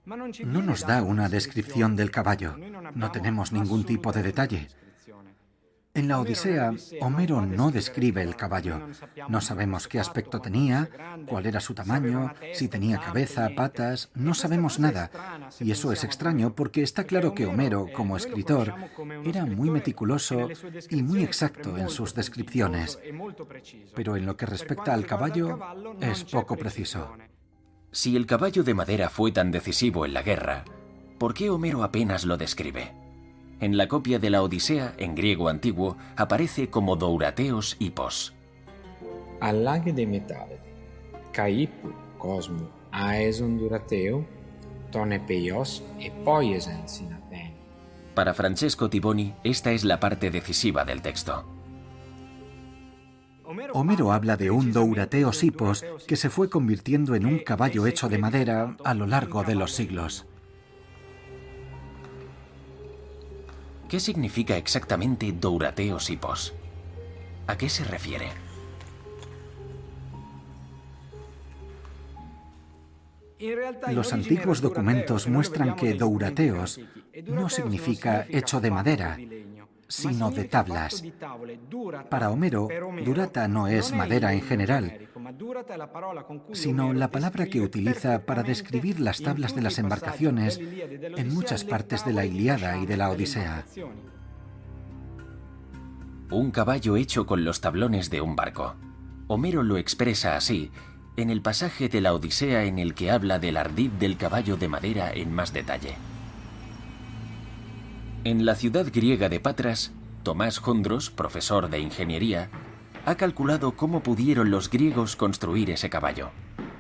No 0.03 0.61
nos 0.61 0.85
da 0.85 1.01
una 1.01 1.29
descripción 1.29 1.95
del 1.95 2.11
caballo, 2.11 2.57
no 2.93 3.09
tenemos 3.13 3.53
ningún 3.53 3.85
tipo 3.85 4.11
de 4.11 4.21
detalle. 4.21 4.67
En 5.95 6.07
la 6.07 6.19
Odisea, 6.19 6.73
Homero 7.01 7.45
no 7.45 7.69
describe 7.69 8.23
el 8.23 8.35
caballo. 8.35 8.81
No 9.29 9.41
sabemos 9.41 9.87
qué 9.87 9.99
aspecto 9.99 10.41
tenía, 10.41 10.89
cuál 11.27 11.45
era 11.45 11.59
su 11.59 11.75
tamaño, 11.75 12.33
si 12.53 12.67
tenía 12.67 12.99
cabeza, 12.99 13.51
patas, 13.55 14.09
no 14.15 14.33
sabemos 14.33 14.79
nada. 14.79 15.11
Y 15.59 15.69
eso 15.69 15.91
es 15.91 16.03
extraño 16.03 16.55
porque 16.55 16.81
está 16.81 17.03
claro 17.03 17.35
que 17.35 17.45
Homero, 17.45 17.89
como 17.93 18.17
escritor, 18.17 18.73
era 19.23 19.45
muy 19.45 19.69
meticuloso 19.69 20.49
y 20.89 21.03
muy 21.03 21.23
exacto 21.23 21.77
en 21.77 21.89
sus 21.89 22.15
descripciones. 22.15 22.97
Pero 23.93 24.15
en 24.15 24.25
lo 24.25 24.35
que 24.35 24.47
respecta 24.47 24.95
al 24.95 25.05
caballo, 25.05 25.59
es 26.01 26.23
poco 26.23 26.57
preciso. 26.57 27.15
Si 27.91 28.15
el 28.15 28.25
caballo 28.25 28.63
de 28.63 28.73
madera 28.73 29.09
fue 29.09 29.31
tan 29.31 29.51
decisivo 29.51 30.07
en 30.07 30.15
la 30.15 30.23
guerra, 30.23 30.65
¿por 31.19 31.35
qué 31.35 31.51
Homero 31.51 31.83
apenas 31.83 32.25
lo 32.25 32.35
describe? 32.35 33.02
En 33.59 33.77
la 33.77 33.87
copia 33.87 34.19
de 34.19 34.29
la 34.29 34.41
Odisea, 34.41 34.93
en 34.97 35.15
griego 35.15 35.49
antiguo, 35.49 35.97
aparece 36.15 36.69
como 36.69 36.95
Dourateos 36.95 37.77
Hippos. 37.79 38.33
All'aghe 39.39 39.93
de 39.93 40.05
metade, 40.05 40.59
caipu, 41.31 41.93
cosmo, 42.17 42.69
aeson 42.91 43.57
durateo, 43.57 44.25
e 45.99 46.11
sinaten. 46.85 47.53
Para 48.13 48.33
Francesco 48.33 48.89
Tiboni, 48.89 49.33
esta 49.43 49.71
es 49.71 49.83
la 49.83 49.99
parte 49.99 50.29
decisiva 50.29 50.85
del 50.85 51.01
texto. 51.01 51.45
Homero 53.73 54.11
habla 54.11 54.37
de 54.37 54.51
un 54.51 54.71
Dourateos 54.71 55.43
Hippos 55.43 55.83
que 56.07 56.15
se 56.15 56.29
fue 56.29 56.49
convirtiendo 56.49 57.15
en 57.15 57.25
un 57.25 57.39
caballo 57.39 57.87
hecho 57.87 58.07
de 58.09 58.17
madera 58.17 58.75
a 58.83 58.93
lo 58.93 59.07
largo 59.07 59.43
de 59.43 59.55
los 59.55 59.73
siglos. 59.73 60.27
¿Qué 63.93 63.99
significa 63.99 64.57
exactamente 64.57 65.31
Dourateos 65.33 66.09
Hippos? 66.09 66.55
¿A 67.45 67.55
qué 67.55 67.69
se 67.69 67.83
refiere? 67.83 68.25
Los 73.91 74.11
antiguos 74.11 74.61
documentos 74.61 75.27
muestran 75.27 75.75
que 75.75 75.93
Dourateos 75.93 76.79
no 77.27 77.49
significa 77.49 78.25
hecho 78.29 78.59
de 78.59 78.71
madera, 78.71 79.19
sino 79.87 80.31
de 80.31 80.45
tablas. 80.45 81.03
Para 82.09 82.31
Homero, 82.31 82.67
durata 83.03 83.47
no 83.47 83.67
es 83.67 83.93
madera 83.93 84.33
en 84.33 84.41
general, 84.41 85.09
sino 86.53 86.93
la 86.93 87.11
palabra 87.11 87.45
que 87.45 87.61
utiliza 87.61 88.25
para 88.25 88.43
describir 88.43 88.99
las 88.99 89.21
tablas 89.21 89.55
de 89.55 89.61
las 89.61 89.79
embarcaciones 89.79 90.59
en 90.59 91.33
muchas 91.33 91.63
partes 91.63 92.05
de 92.05 92.13
la 92.13 92.25
Iliada 92.25 92.77
y 92.77 92.85
de 92.85 92.97
la 92.97 93.09
Odisea. 93.09 93.65
Un 96.31 96.51
caballo 96.51 96.95
hecho 96.95 97.25
con 97.25 97.45
los 97.45 97.61
tablones 97.61 98.09
de 98.09 98.21
un 98.21 98.35
barco. 98.35 98.75
Homero 99.27 99.63
lo 99.63 99.77
expresa 99.77 100.35
así 100.35 100.71
en 101.15 101.29
el 101.29 101.41
pasaje 101.41 101.89
de 101.89 102.01
la 102.01 102.13
Odisea 102.13 102.63
en 102.65 102.79
el 102.79 102.95
que 102.95 103.11
habla 103.11 103.37
del 103.37 103.57
ardid 103.57 103.91
del 103.91 104.17
caballo 104.17 104.57
de 104.57 104.67
madera 104.67 105.11
en 105.13 105.31
más 105.31 105.53
detalle. 105.53 105.95
En 108.25 108.45
la 108.45 108.55
ciudad 108.55 108.87
griega 108.89 109.27
de 109.27 109.41
Patras, 109.41 109.91
Tomás 110.23 110.57
Jondros, 110.57 111.09
profesor 111.09 111.69
de 111.69 111.79
ingeniería, 111.79 112.49
ha 113.05 113.15
calculado 113.15 113.75
cómo 113.75 114.01
pudieron 114.01 114.49
los 114.49 114.69
griegos 114.69 115.17
construir 115.17 115.69
ese 115.69 115.89
caballo. 115.89 116.31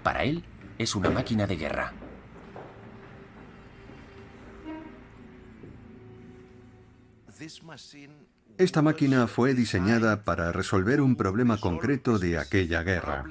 Para 0.03 0.23
él, 0.23 0.45
es 0.77 0.95
una 0.95 1.09
máquina 1.09 1.45
de 1.45 1.57
guerra. 1.57 1.93
Esta 8.57 8.81
máquina 8.81 9.27
fue 9.27 9.53
diseñada 9.53 10.23
para 10.23 10.53
resolver 10.53 11.01
un 11.01 11.17
problema 11.17 11.59
concreto 11.59 12.19
de 12.19 12.37
aquella 12.37 12.83
guerra. 12.83 13.25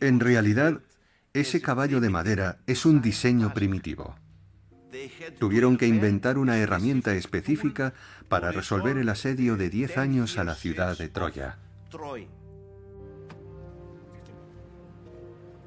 En 0.00 0.20
realidad, 0.20 0.80
ese 1.34 1.60
caballo 1.60 2.00
de 2.00 2.10
madera 2.10 2.58
es 2.68 2.86
un 2.86 3.02
diseño 3.02 3.52
primitivo. 3.52 4.14
Tuvieron 5.40 5.76
que 5.76 5.88
inventar 5.88 6.38
una 6.38 6.58
herramienta 6.58 7.12
específica 7.14 7.92
para 8.28 8.52
resolver 8.52 8.96
el 8.98 9.08
asedio 9.08 9.56
de 9.56 9.68
10 9.68 9.98
años 9.98 10.38
a 10.38 10.44
la 10.44 10.54
ciudad 10.54 10.96
de 10.96 11.08
Troya. 11.08 11.58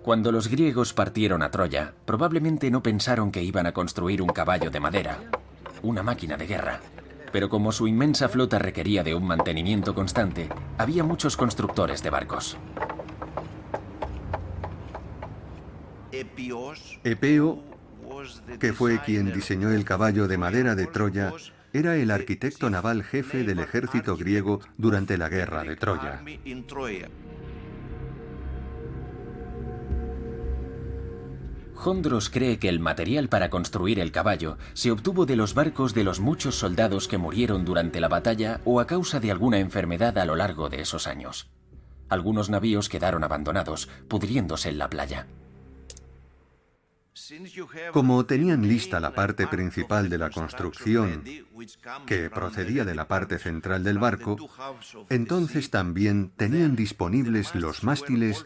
Cuando 0.02 0.32
los 0.32 0.48
griegos 0.48 0.94
partieron 0.94 1.44
a 1.44 1.52
Troya, 1.52 1.94
probablemente 2.06 2.72
no 2.72 2.82
pensaron 2.82 3.30
que 3.30 3.44
iban 3.44 3.66
a 3.66 3.74
construir 3.74 4.22
un 4.22 4.30
caballo 4.30 4.70
de 4.70 4.80
madera, 4.80 5.20
una 5.84 6.02
máquina 6.02 6.38
de 6.38 6.48
guerra. 6.48 6.80
Pero 7.34 7.50
como 7.50 7.74
su 7.74 7.90
inmensa 7.90 8.30
flota 8.30 8.58
requería 8.58 9.04
de 9.04 9.16
un 9.16 9.28
mantenimiento 9.28 9.94
constante, 9.94 10.48
había 10.78 11.04
muchos 11.04 11.36
constructores 11.36 12.02
de 12.02 12.10
barcos. 12.10 12.58
Epeo, 17.04 17.64
que 18.60 18.74
fue 18.74 19.00
quien 19.02 19.32
diseñó 19.32 19.72
el 19.72 19.86
caballo 19.86 20.28
de 20.28 20.38
madera 20.38 20.76
de 20.76 20.88
Troya, 20.88 21.34
era 21.74 21.96
el 21.96 22.12
arquitecto 22.12 22.70
naval 22.70 23.04
jefe 23.04 23.44
del 23.44 23.60
ejército 23.60 24.18
griego 24.18 24.62
durante 24.78 25.18
la 25.18 25.30
guerra 25.30 25.64
de 25.64 25.76
Troya. 25.76 26.24
Jondros 31.76 32.32
cree 32.32 32.58
que 32.58 32.70
el 32.70 32.80
material 32.80 33.30
para 33.30 33.52
construir 33.52 34.00
el 34.00 34.12
caballo 34.12 34.58
se 34.74 34.92
obtuvo 34.92 35.28
de 35.28 35.36
los 35.36 35.54
barcos 35.54 35.94
de 35.94 36.04
los 36.04 36.20
muchos 36.20 36.56
soldados 36.56 37.08
que 37.08 37.20
murieron 37.20 37.66
durante 37.66 38.00
la 38.00 38.08
batalla 38.08 38.62
o 38.66 38.80
a 38.80 38.88
causa 38.88 39.20
de 39.20 39.30
alguna 39.30 39.60
enfermedad 39.60 40.18
a 40.18 40.26
lo 40.26 40.36
largo 40.36 40.70
de 40.70 40.82
esos 40.82 41.06
años. 41.06 41.50
Algunos 42.10 42.50
navíos 42.50 42.90
quedaron 42.90 43.24
abandonados, 43.24 43.90
pudriéndose 44.08 44.70
en 44.70 44.80
la 44.80 44.90
playa. 44.90 45.28
Como 47.92 48.26
tenían 48.26 48.68
lista 48.68 49.00
la 49.00 49.14
parte 49.14 49.48
principal 49.48 50.10
de 50.10 50.18
la 50.18 50.30
construcción, 50.30 51.24
que 52.06 52.30
procedía 52.30 52.86
de 52.86 52.96
la 52.96 53.08
parte 53.08 53.40
central 53.40 53.84
del 53.84 53.98
barco, 53.98 54.38
entonces 55.10 55.70
también 55.70 56.32
tenían 56.36 56.76
disponibles 56.76 57.56
los 57.56 57.84
mástiles 57.84 58.46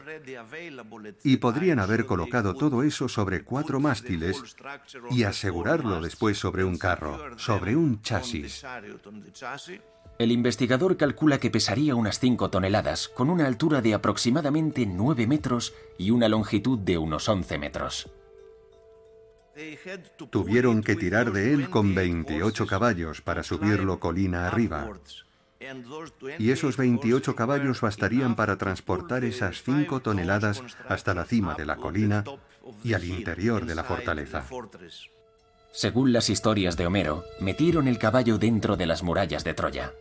y 1.23 1.37
podrían 1.37 1.79
haber 1.79 2.05
colocado 2.05 2.55
todo 2.55 2.83
eso 2.83 3.07
sobre 3.07 3.43
cuatro 3.43 3.79
mástiles 3.79 4.41
y 5.11 5.23
asegurarlo 5.23 6.01
después 6.01 6.37
sobre 6.37 6.63
un 6.63 6.77
carro, 6.77 7.37
sobre 7.37 7.75
un 7.75 8.01
chasis. 8.01 8.63
El 10.19 10.31
investigador 10.31 10.97
calcula 10.97 11.39
que 11.39 11.49
pesaría 11.49 11.95
unas 11.95 12.19
5 12.19 12.51
toneladas, 12.51 13.07
con 13.07 13.29
una 13.29 13.47
altura 13.47 13.81
de 13.81 13.95
aproximadamente 13.95 14.85
9 14.85 15.25
metros 15.25 15.73
y 15.97 16.11
una 16.11 16.29
longitud 16.29 16.77
de 16.77 16.99
unos 16.99 17.27
11 17.27 17.57
metros. 17.57 18.11
Tuvieron 20.29 20.81
que 20.81 20.95
tirar 20.95 21.31
de 21.31 21.53
él 21.53 21.69
con 21.69 21.93
28 21.93 22.65
caballos 22.67 23.21
para 23.21 23.43
subirlo 23.43 23.99
colina 23.99 24.47
arriba. 24.47 24.89
Y 26.39 26.51
esos 26.51 26.77
28 26.77 27.35
caballos 27.35 27.81
bastarían 27.81 28.35
para 28.35 28.57
transportar 28.57 29.23
esas 29.23 29.61
5 29.63 29.99
toneladas 29.99 30.63
hasta 30.87 31.13
la 31.13 31.25
cima 31.25 31.53
de 31.55 31.65
la 31.65 31.75
colina 31.75 32.23
y 32.83 32.93
al 32.93 33.03
interior 33.03 33.65
de 33.65 33.75
la 33.75 33.83
fortaleza. 33.83 34.43
Según 35.71 36.11
las 36.11 36.29
historias 36.29 36.75
de 36.77 36.87
Homero, 36.87 37.23
metieron 37.39 37.87
el 37.87 37.97
caballo 37.97 38.37
dentro 38.37 38.75
de 38.75 38.85
las 38.85 39.03
murallas 39.03 39.43
de 39.43 39.53
Troya. 39.53 39.93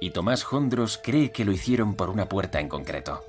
Y 0.00 0.10
Tomás 0.10 0.44
Jondros 0.44 0.98
cree 1.02 1.30
que 1.30 1.44
lo 1.44 1.52
hicieron 1.52 1.94
por 1.94 2.08
una 2.08 2.26
puerta 2.26 2.58
en 2.60 2.68
concreto. 2.68 3.22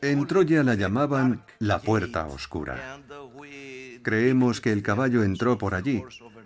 En 0.00 0.26
Troya 0.26 0.62
la 0.64 0.74
llamaban 0.74 1.44
la 1.58 1.78
puerta 1.78 2.26
oscura. 2.26 3.00
Creemos 4.02 4.60
que 4.60 4.72
el 4.72 4.82
caballo 4.82 5.22
entró 5.22 5.58
por 5.58 5.74
allí, 5.74 6.02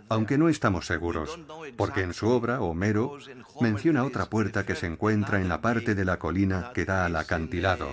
aunque 0.09 0.39
no 0.39 0.49
estamos 0.49 0.87
seguros, 0.87 1.39
porque 1.77 2.03
en 2.03 2.15
su 2.15 2.29
obra 2.29 2.61
Homero 2.61 3.19
menciona 3.61 4.05
otra 4.05 4.27
puerta 4.27 4.65
que 4.65 4.75
se 4.75 4.87
encuentra 4.87 5.41
en 5.41 5.49
la 5.49 5.61
parte 5.61 5.95
de 5.95 6.05
la 6.05 6.19
colina 6.19 6.71
que 6.75 6.85
da 6.85 7.07
al 7.07 7.17
acantilado. 7.17 7.89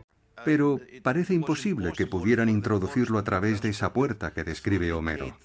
Pero 0.44 0.80
parece 1.02 1.34
imposible 1.34 1.92
que 1.92 2.06
pudieran 2.06 2.48
introducirlo 2.48 3.18
a 3.18 3.24
través 3.24 3.62
de 3.62 3.70
esa 3.70 3.92
puerta 3.92 4.32
que 4.32 4.44
describe 4.44 4.92
Homero. 4.92 5.36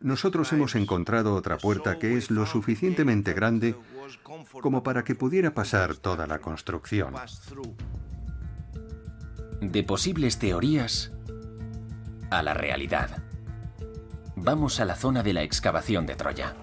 Nosotros 0.00 0.52
hemos 0.52 0.76
encontrado 0.76 1.34
otra 1.34 1.58
puerta 1.58 1.98
que 1.98 2.16
es 2.16 2.30
lo 2.30 2.46
suficientemente 2.46 3.32
grande 3.32 3.74
como 4.62 4.82
para 4.82 5.02
que 5.02 5.14
pudiera 5.14 5.54
pasar 5.54 5.96
toda 5.96 6.26
la 6.26 6.38
construcción. 6.38 7.14
De 9.60 9.82
posibles 9.82 10.38
teorías 10.38 11.10
a 12.30 12.42
la 12.42 12.54
realidad. 12.54 13.22
Vamos 14.36 14.78
a 14.78 14.84
la 14.84 14.94
zona 14.94 15.24
de 15.24 15.32
la 15.32 15.42
excavación 15.42 16.06
de 16.06 16.14
Troya. 16.14 16.54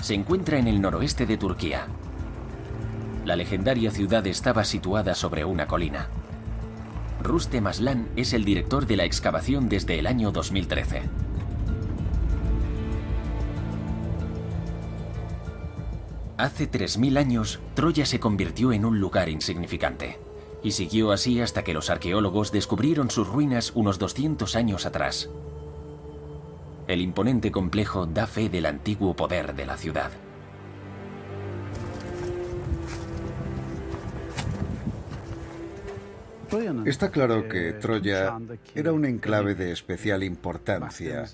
Se 0.00 0.14
encuentra 0.14 0.58
en 0.58 0.68
el 0.68 0.80
noroeste 0.80 1.26
de 1.26 1.36
Turquía. 1.36 1.88
La 3.24 3.34
legendaria 3.34 3.90
ciudad 3.90 4.26
estaba 4.28 4.64
situada 4.64 5.14
sobre 5.16 5.44
una 5.44 5.66
colina. 5.66 6.08
Rustem 7.22 7.66
Aslan 7.66 8.08
es 8.16 8.32
el 8.32 8.44
director 8.44 8.86
de 8.86 8.96
la 8.96 9.04
excavación 9.04 9.68
desde 9.68 9.98
el 9.98 10.06
año 10.06 10.32
2013. 10.32 11.02
Hace 16.38 16.70
3.000 16.70 17.18
años, 17.18 17.60
Troya 17.74 18.06
se 18.06 18.18
convirtió 18.18 18.72
en 18.72 18.86
un 18.86 18.98
lugar 18.98 19.28
insignificante, 19.28 20.18
y 20.62 20.70
siguió 20.70 21.12
así 21.12 21.40
hasta 21.42 21.62
que 21.62 21.74
los 21.74 21.90
arqueólogos 21.90 22.52
descubrieron 22.52 23.10
sus 23.10 23.28
ruinas 23.28 23.72
unos 23.74 23.98
200 23.98 24.56
años 24.56 24.86
atrás. 24.86 25.28
El 26.88 27.02
imponente 27.02 27.52
complejo 27.52 28.06
da 28.06 28.26
fe 28.26 28.48
del 28.48 28.64
antiguo 28.64 29.14
poder 29.14 29.54
de 29.54 29.66
la 29.66 29.76
ciudad. 29.76 30.10
Está 36.84 37.10
claro 37.10 37.48
que 37.48 37.72
Troya 37.74 38.38
era 38.74 38.92
un 38.92 39.04
enclave 39.04 39.54
de 39.54 39.72
especial 39.72 40.22
importancia 40.22 41.24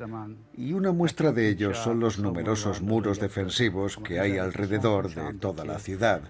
y 0.57 0.73
una 0.73 0.93
muestra 0.93 1.33
de 1.33 1.49
ello 1.49 1.75
son 1.75 2.01
los 2.01 2.19
numerosos 2.19 2.83
muros 2.83 3.19
defensivos 3.19 3.97
que 3.97 4.21
hay 4.21 4.39
alrededor 4.39 5.15
de 5.15 5.35
toda 5.35 5.65
la 5.65 5.79
ciudad 5.79 6.23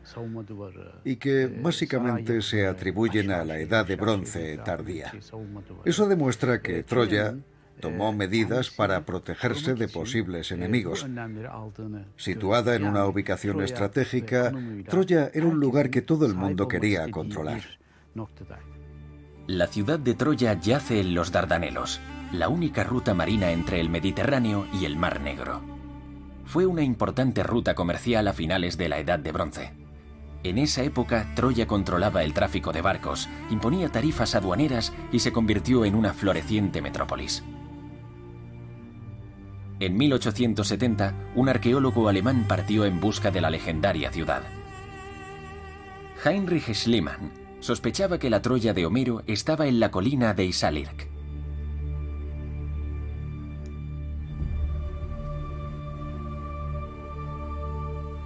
y 1.05 1.17
que 1.17 1.47
básicamente 1.47 2.43
se 2.43 2.67
atribuyen 2.67 3.31
a 3.31 3.45
la 3.45 3.59
edad 3.59 3.87
de 3.87 3.97
bronce 3.97 4.59
tardía. 4.59 5.13
Eso 5.85 6.09
demuestra 6.09 6.61
que 6.61 6.83
Troya 6.83 7.35
tomó 7.81 8.13
medidas 8.13 8.71
para 8.71 9.05
protegerse 9.05 9.75
de 9.75 9.89
posibles 9.89 10.51
enemigos. 10.51 11.07
Situada 12.17 12.75
en 12.75 12.85
una 12.85 13.07
ubicación 13.07 13.63
estratégica, 13.63 14.53
Troya 14.89 15.31
era 15.35 15.47
un 15.47 15.61
lugar 15.61 15.91
que 15.91 16.03
todo 16.03 16.27
el 16.27 16.35
mundo 16.35 16.69
quería 16.69 17.11
controlar. 17.11 17.63
La 19.47 19.69
ciudad 19.69 20.01
de 20.01 20.15
Troya 20.15 20.59
yace 20.59 20.99
en 20.99 21.15
los 21.15 21.31
Dardanelos, 21.31 22.01
la 22.33 22.49
única 22.49 22.83
ruta 22.83 23.15
marina 23.15 23.53
entre 23.53 23.81
el 23.81 23.89
Mediterráneo 23.89 24.67
y 24.73 24.87
el 24.87 24.97
Mar 24.97 25.21
Negro. 25.21 25.61
Fue 26.47 26.67
una 26.67 26.83
importante 26.83 27.45
ruta 27.45 27.77
comercial 27.77 28.27
a 28.27 28.33
finales 28.33 28.77
de 28.77 28.89
la 28.89 28.99
Edad 28.99 29.21
de 29.21 29.31
Bronce. 29.31 29.73
En 30.43 30.59
esa 30.59 30.83
época, 30.83 31.33
Troya 31.37 31.69
controlaba 31.69 32.25
el 32.25 32.35
tráfico 32.35 32.73
de 32.73 32.81
barcos, 32.81 33.29
imponía 33.49 33.89
tarifas 33.89 34.35
aduaneras 34.35 34.93
y 35.13 35.21
se 35.21 35.31
convirtió 35.31 35.85
en 35.85 35.95
una 35.95 36.13
floreciente 36.13 36.83
metrópolis. 36.83 37.45
En 39.79 39.97
1870, 39.97 41.15
un 41.37 41.49
arqueólogo 41.49 42.09
alemán 42.09 42.47
partió 42.49 42.85
en 42.85 42.99
busca 42.99 43.31
de 43.31 43.41
la 43.41 43.51
legendaria 43.51 44.11
ciudad. 44.11 44.43
Heinrich 46.25 46.75
Schliemann 46.75 47.46
sospechaba 47.61 48.19
que 48.19 48.31
la 48.31 48.43
Troya 48.43 48.73
de 48.75 48.87
Homero 48.87 49.23
estaba 49.27 49.67
en 49.67 49.81
la 49.81 49.91
colina 49.91 50.35
de 50.35 50.45
Isalirk. 50.47 51.09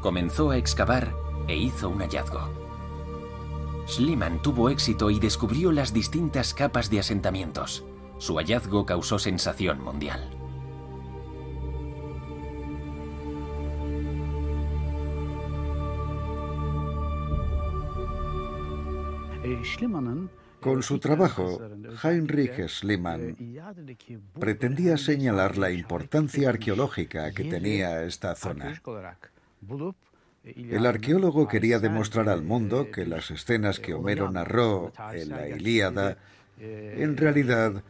Comenzó 0.01 0.51
a 0.51 0.57
excavar 0.57 1.15
e 1.47 1.57
hizo 1.57 1.91
un 1.91 2.01
hallazgo. 2.01 2.49
Schliemann 3.87 4.41
tuvo 4.41 4.71
éxito 4.71 5.11
y 5.11 5.19
descubrió 5.19 5.73
las 5.73 5.93
distintas 5.93 6.55
capas 6.55 6.91
de 6.91 7.01
asentamientos. 7.01 7.85
Su 8.19 8.37
hallazgo 8.37 8.87
causó 8.87 9.19
sensación 9.19 9.83
mundial. 9.83 10.40
Con 20.61 20.83
su 20.83 20.99
trabajo, 20.99 21.59
Heinrich 22.05 22.69
Schliemann 22.69 23.37
pretendía 24.39 24.99
señalar 24.99 25.57
la 25.57 25.71
importancia 25.71 26.51
arqueológica 26.51 27.33
que 27.33 27.45
tenía 27.45 28.03
esta 28.05 28.35
zona. 28.35 28.81
El 30.45 30.87
arqueólogo 30.87 31.49
quería 31.49 31.79
demostrar 31.79 32.29
al 32.29 32.43
mundo 32.43 32.91
que 32.91 33.07
las 33.07 33.31
escenas 33.31 33.81
que 33.81 33.95
Homero 33.95 34.31
narró 34.31 34.93
en 35.13 35.29
la 35.31 35.49
Ilíada 35.49 36.19
en 36.61 37.17
realidad 37.17 37.83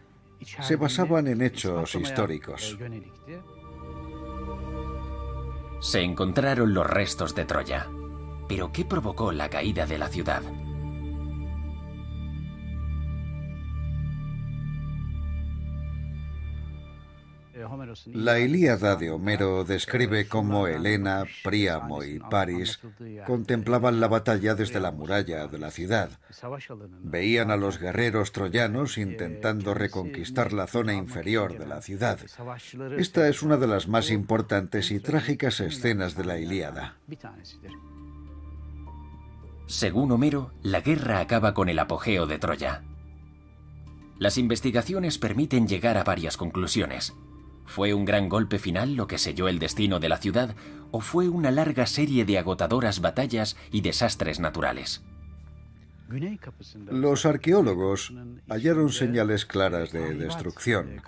se 0.62 0.76
basaban 0.76 1.26
en 1.26 1.42
hechos 1.42 1.94
históricos. 1.94 2.78
Se 5.80 6.02
encontraron 6.02 6.72
los 6.74 6.86
restos 6.86 7.34
de 7.34 7.44
Troya. 7.44 7.88
Pero 8.48 8.72
¿qué 8.72 8.84
provocó 8.84 9.32
la 9.32 9.48
caída 9.48 9.86
de 9.86 9.98
la 9.98 10.08
ciudad? 10.08 10.42
La 18.07 18.38
Ilíada 18.38 18.96
de 18.96 19.11
Homero 19.11 19.64
describe 19.64 20.29
cómo 20.29 20.66
Helena, 20.66 21.24
Príamo 21.42 22.03
y 22.03 22.18
Paris 22.18 22.81
contemplaban 23.26 24.00
la 24.00 24.09
batalla 24.09 24.55
desde 24.55 24.81
la 24.81 24.92
muralla 24.92 25.46
de 25.46 25.59
la 25.59 25.70
ciudad. 25.70 26.11
Veían 27.03 27.50
a 27.50 27.57
los 27.57 27.79
guerreros 27.79 28.33
troyanos 28.33 28.98
intentando 28.98 29.74
reconquistar 29.74 30.53
la 30.53 30.66
zona 30.66 30.94
inferior 30.94 31.59
de 31.59 31.66
la 31.66 31.83
ciudad. 31.83 32.18
Esta 32.98 33.29
es 33.29 33.42
una 33.42 33.57
de 33.57 33.66
las 33.66 33.88
más 33.88 34.11
importantes 34.11 34.90
y 34.90 35.00
trágicas 35.00 35.61
escenas 35.61 36.16
de 36.16 36.24
la 36.24 36.38
Ilíada. 36.38 36.96
Según 39.66 40.11
Homero, 40.11 40.53
la 40.62 40.81
guerra 40.81 41.20
acaba 41.20 41.55
con 41.55 41.68
el 41.68 41.79
apogeo 41.79 42.26
de 42.26 42.38
Troya. 42.38 42.83
Las 44.18 44.37
investigaciones 44.37 45.16
permiten 45.16 45.66
llegar 45.66 45.96
a 45.96 46.05
varias 46.05 46.37
conclusiones. 46.37 47.14
¿Fue 47.70 47.94
un 47.94 48.04
gran 48.04 48.28
golpe 48.28 48.59
final 48.59 48.96
lo 48.96 49.06
que 49.06 49.16
selló 49.16 49.46
el 49.46 49.61
destino 49.61 50.00
de 50.00 50.09
la 50.09 50.16
ciudad 50.16 50.56
o 50.90 51.00
fue 51.00 51.28
una 51.28 51.52
larga 51.52 51.87
serie 51.87 52.24
de 52.24 52.37
agotadoras 52.37 53.00
batallas 53.00 53.56
y 53.70 53.80
desastres 53.80 54.40
naturales? 54.40 55.04
Los 56.90 57.26
arqueólogos 57.26 58.12
hallaron 58.48 58.90
señales 58.90 59.46
claras 59.46 59.92
de 59.92 60.16
destrucción, 60.16 61.00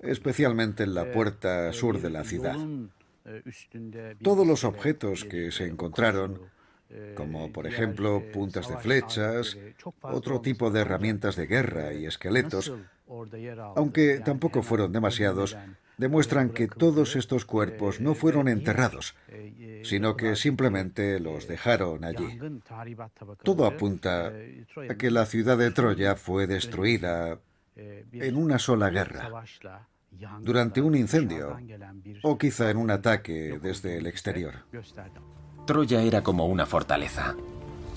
especialmente 0.00 0.82
en 0.82 0.94
la 0.94 1.10
puerta 1.10 1.72
sur 1.72 2.02
de 2.02 2.10
la 2.10 2.24
ciudad. 2.24 2.58
Todos 4.22 4.46
los 4.46 4.62
objetos 4.64 5.24
que 5.24 5.50
se 5.52 5.66
encontraron, 5.66 6.38
como 7.16 7.50
por 7.50 7.66
ejemplo 7.66 8.22
puntas 8.30 8.68
de 8.68 8.76
flechas, 8.76 9.56
otro 10.02 10.42
tipo 10.42 10.70
de 10.70 10.80
herramientas 10.80 11.34
de 11.34 11.46
guerra 11.46 11.94
y 11.94 12.04
esqueletos, 12.04 12.74
aunque 13.76 14.20
tampoco 14.24 14.62
fueron 14.62 14.92
demasiados, 14.92 15.56
demuestran 15.96 16.50
que 16.50 16.68
todos 16.68 17.16
estos 17.16 17.44
cuerpos 17.44 18.00
no 18.00 18.14
fueron 18.14 18.48
enterrados, 18.48 19.14
sino 19.82 20.16
que 20.16 20.36
simplemente 20.36 21.20
los 21.20 21.46
dejaron 21.46 22.04
allí. 22.04 22.38
Todo 23.42 23.66
apunta 23.66 24.32
a 24.88 24.94
que 24.96 25.10
la 25.10 25.26
ciudad 25.26 25.56
de 25.56 25.70
Troya 25.70 26.16
fue 26.16 26.46
destruida 26.46 27.38
en 27.76 28.36
una 28.36 28.58
sola 28.58 28.90
guerra, 28.90 29.44
durante 30.40 30.80
un 30.80 30.94
incendio 30.94 31.58
o 32.22 32.38
quizá 32.38 32.70
en 32.70 32.78
un 32.78 32.90
ataque 32.90 33.58
desde 33.62 33.98
el 33.98 34.06
exterior. 34.06 34.64
Troya 35.66 36.02
era 36.02 36.22
como 36.22 36.46
una 36.46 36.64
fortaleza. 36.64 37.36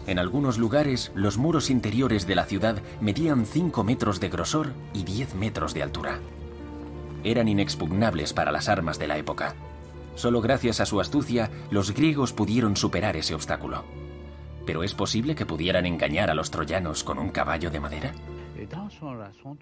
En 0.10 0.18
algunos 0.18 0.58
lugares, 0.58 1.12
los 1.14 1.38
muros 1.38 1.70
interiores 1.70 2.26
de 2.26 2.34
la 2.34 2.46
ciudad 2.46 2.82
medían 3.00 3.46
5 3.46 3.84
metros 3.84 4.20
de 4.20 4.30
grosor 4.30 4.74
y 4.92 5.04
10 5.04 5.36
metros 5.36 5.76
de 5.76 5.84
altura. 5.84 6.18
Eran 7.24 7.48
inexpugnables 7.48 8.34
para 8.34 8.52
las 8.52 8.70
armas 8.70 8.98
de 8.98 9.06
la 9.06 9.20
época. 9.20 9.54
Solo 10.16 10.42
gracias 10.42 10.80
a 10.80 10.88
su 10.88 11.00
astucia, 11.00 11.52
los 11.70 11.94
griegos 11.94 12.34
pudieron 12.34 12.76
superar 12.76 13.18
ese 13.18 13.36
obstáculo. 13.36 13.84
¿Pero 14.66 14.82
es 14.82 14.96
posible 14.96 15.36
que 15.36 15.46
pudieran 15.46 15.86
engañar 15.86 16.32
a 16.32 16.34
los 16.34 16.50
troyanos 16.50 17.04
con 17.04 17.20
un 17.20 17.30
caballo 17.30 17.70
de 17.70 17.80
madera? 17.80 18.12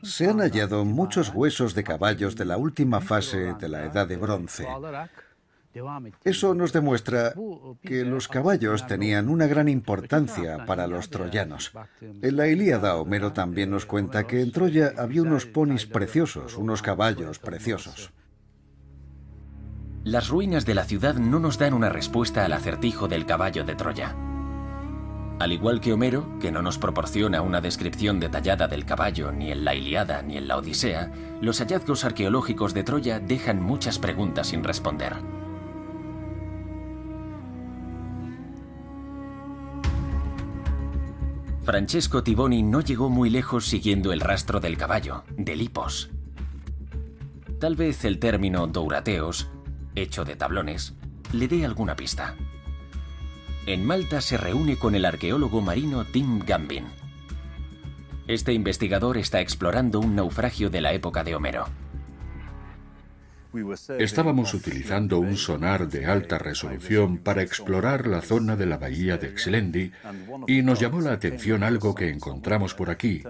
Se 0.01 0.29
han 0.29 0.39
hallado 0.39 0.85
muchos 0.85 1.29
huesos 1.35 1.75
de 1.75 1.83
caballos 1.83 2.37
de 2.37 2.45
la 2.45 2.55
última 2.55 3.01
fase 3.01 3.53
de 3.55 3.67
la 3.67 3.83
Edad 3.83 4.07
de 4.07 4.15
Bronce. 4.15 4.65
Eso 6.23 6.53
nos 6.53 6.73
demuestra 6.73 7.33
que 7.81 8.05
los 8.05 8.27
caballos 8.27 8.87
tenían 8.87 9.29
una 9.29 9.47
gran 9.47 9.67
importancia 9.67 10.65
para 10.65 10.87
los 10.87 11.09
troyanos. 11.09 11.71
En 12.01 12.37
la 12.37 12.47
Ilíada, 12.47 12.95
Homero 12.95 13.33
también 13.33 13.69
nos 13.69 13.85
cuenta 13.85 14.25
que 14.25 14.41
en 14.41 14.51
Troya 14.51 14.93
había 14.97 15.21
unos 15.21 15.45
ponis 15.45 15.85
preciosos, 15.85 16.57
unos 16.57 16.81
caballos 16.81 17.39
preciosos. 17.39 18.11
Las 20.03 20.29
ruinas 20.29 20.65
de 20.65 20.75
la 20.75 20.85
ciudad 20.85 21.15
no 21.15 21.39
nos 21.39 21.57
dan 21.57 21.73
una 21.73 21.89
respuesta 21.89 22.45
al 22.45 22.53
acertijo 22.53 23.07
del 23.07 23.25
caballo 23.25 23.65
de 23.65 23.75
Troya. 23.75 24.15
Al 25.39 25.51
igual 25.51 25.81
que 25.81 25.93
Homero, 25.93 26.39
que 26.39 26.51
no 26.51 26.63
nos 26.63 26.79
proporciona 26.79 27.41
una 27.41 27.61
descripción 27.61 28.19
detallada 28.19 28.67
del 28.67 28.85
caballo 28.85 29.31
ni 29.31 29.51
en 29.51 29.65
la 29.65 29.75
Iliada 29.75 30.23
ni 30.23 30.37
en 30.37 30.47
la 30.47 30.57
Odisea, 30.57 31.11
los 31.41 31.59
hallazgos 31.59 32.05
arqueológicos 32.05 32.73
de 32.73 32.83
Troya 32.83 33.19
dejan 33.19 33.61
muchas 33.61 33.99
preguntas 33.99 34.47
sin 34.47 34.63
responder. 34.63 35.13
Francesco 41.67 42.23
Tiboni 42.23 42.63
no 42.63 42.79
llegó 42.79 43.09
muy 43.09 43.29
lejos 43.29 43.65
siguiendo 43.65 44.13
el 44.13 44.21
rastro 44.21 44.61
del 44.61 44.77
caballo, 44.77 45.25
de 45.35 45.57
Lipos. 45.57 46.09
Tal 47.59 47.75
vez 47.75 48.05
el 48.05 48.19
término 48.19 48.67
dourateos, 48.67 49.49
hecho 49.93 50.23
de 50.23 50.37
tablones, 50.37 50.93
le 51.33 51.49
dé 51.49 51.65
alguna 51.65 51.97
pista. 51.97 52.35
En 53.65 53.85
Malta 53.85 54.21
se 54.21 54.37
reúne 54.37 54.77
con 54.77 54.95
el 54.95 55.03
arqueólogo 55.03 55.59
marino 55.59 56.05
Tim 56.05 56.39
Gambin. 56.39 56.85
Este 58.27 58.53
investigador 58.53 59.17
está 59.17 59.41
explorando 59.41 59.99
un 59.99 60.15
naufragio 60.15 60.69
de 60.69 60.79
la 60.79 60.93
época 60.93 61.25
de 61.25 61.35
Homero. 61.35 61.65
Estábamos 63.99 64.53
utilizando 64.53 65.19
un 65.19 65.37
sonar 65.37 65.87
de 65.87 66.05
alta 66.05 66.37
resolución 66.37 67.17
para 67.17 67.41
explorar 67.41 68.07
la 68.07 68.21
zona 68.21 68.55
de 68.55 68.65
la 68.65 68.77
bahía 68.77 69.17
de 69.17 69.37
Xlendi 69.37 69.91
y 70.47 70.61
nos 70.61 70.79
llamó 70.79 71.01
la 71.01 71.13
atención 71.13 71.63
algo 71.63 71.95
que 71.95 72.09
encontramos 72.09 72.73
por 72.73 72.89
aquí 72.89 73.23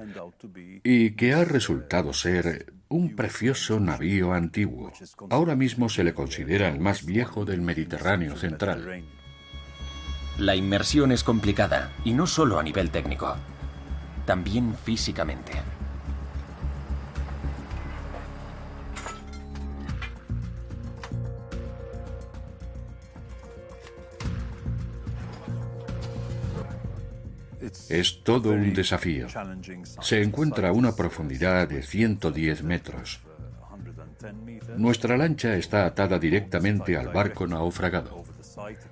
y 0.84 1.12
que 1.12 1.34
ha 1.34 1.44
resultado 1.46 2.14
ser 2.14 2.74
un 2.90 3.16
precioso 3.16 3.80
navío 3.80 4.34
antiguo. 4.34 4.92
Ahora 5.30 5.56
mismo 5.56 5.90
se 5.90 6.04
le 6.04 6.14
considera 6.14 6.70
el 6.70 6.80
más 6.80 7.06
viejo 7.06 7.46
del 7.46 7.62
Mediterráneo 7.62 8.36
central. 8.36 9.04
La 10.38 10.56
inmersión 10.56 11.12
es 11.12 11.24
complicada 11.24 11.92
y 12.06 12.14
no 12.14 12.28
solo 12.28 12.60
a 12.60 12.64
nivel 12.64 12.92
técnico, 12.92 13.36
también 14.26 14.76
físicamente. 14.76 15.54
Es 27.90 28.24
todo 28.24 28.52
un 28.52 28.74
desafío. 28.74 29.28
Se 30.02 30.22
encuentra 30.22 30.70
a 30.70 30.74
una 30.74 30.96
profundidad 30.96 31.68
de 31.68 31.84
110 31.84 32.64
metros. 32.64 33.22
Nuestra 34.78 35.18
lancha 35.18 35.56
está 35.56 35.86
atada 35.86 36.20
directamente 36.20 36.98
al 36.98 37.10
barco 37.10 37.48
naufragado. 37.48 38.24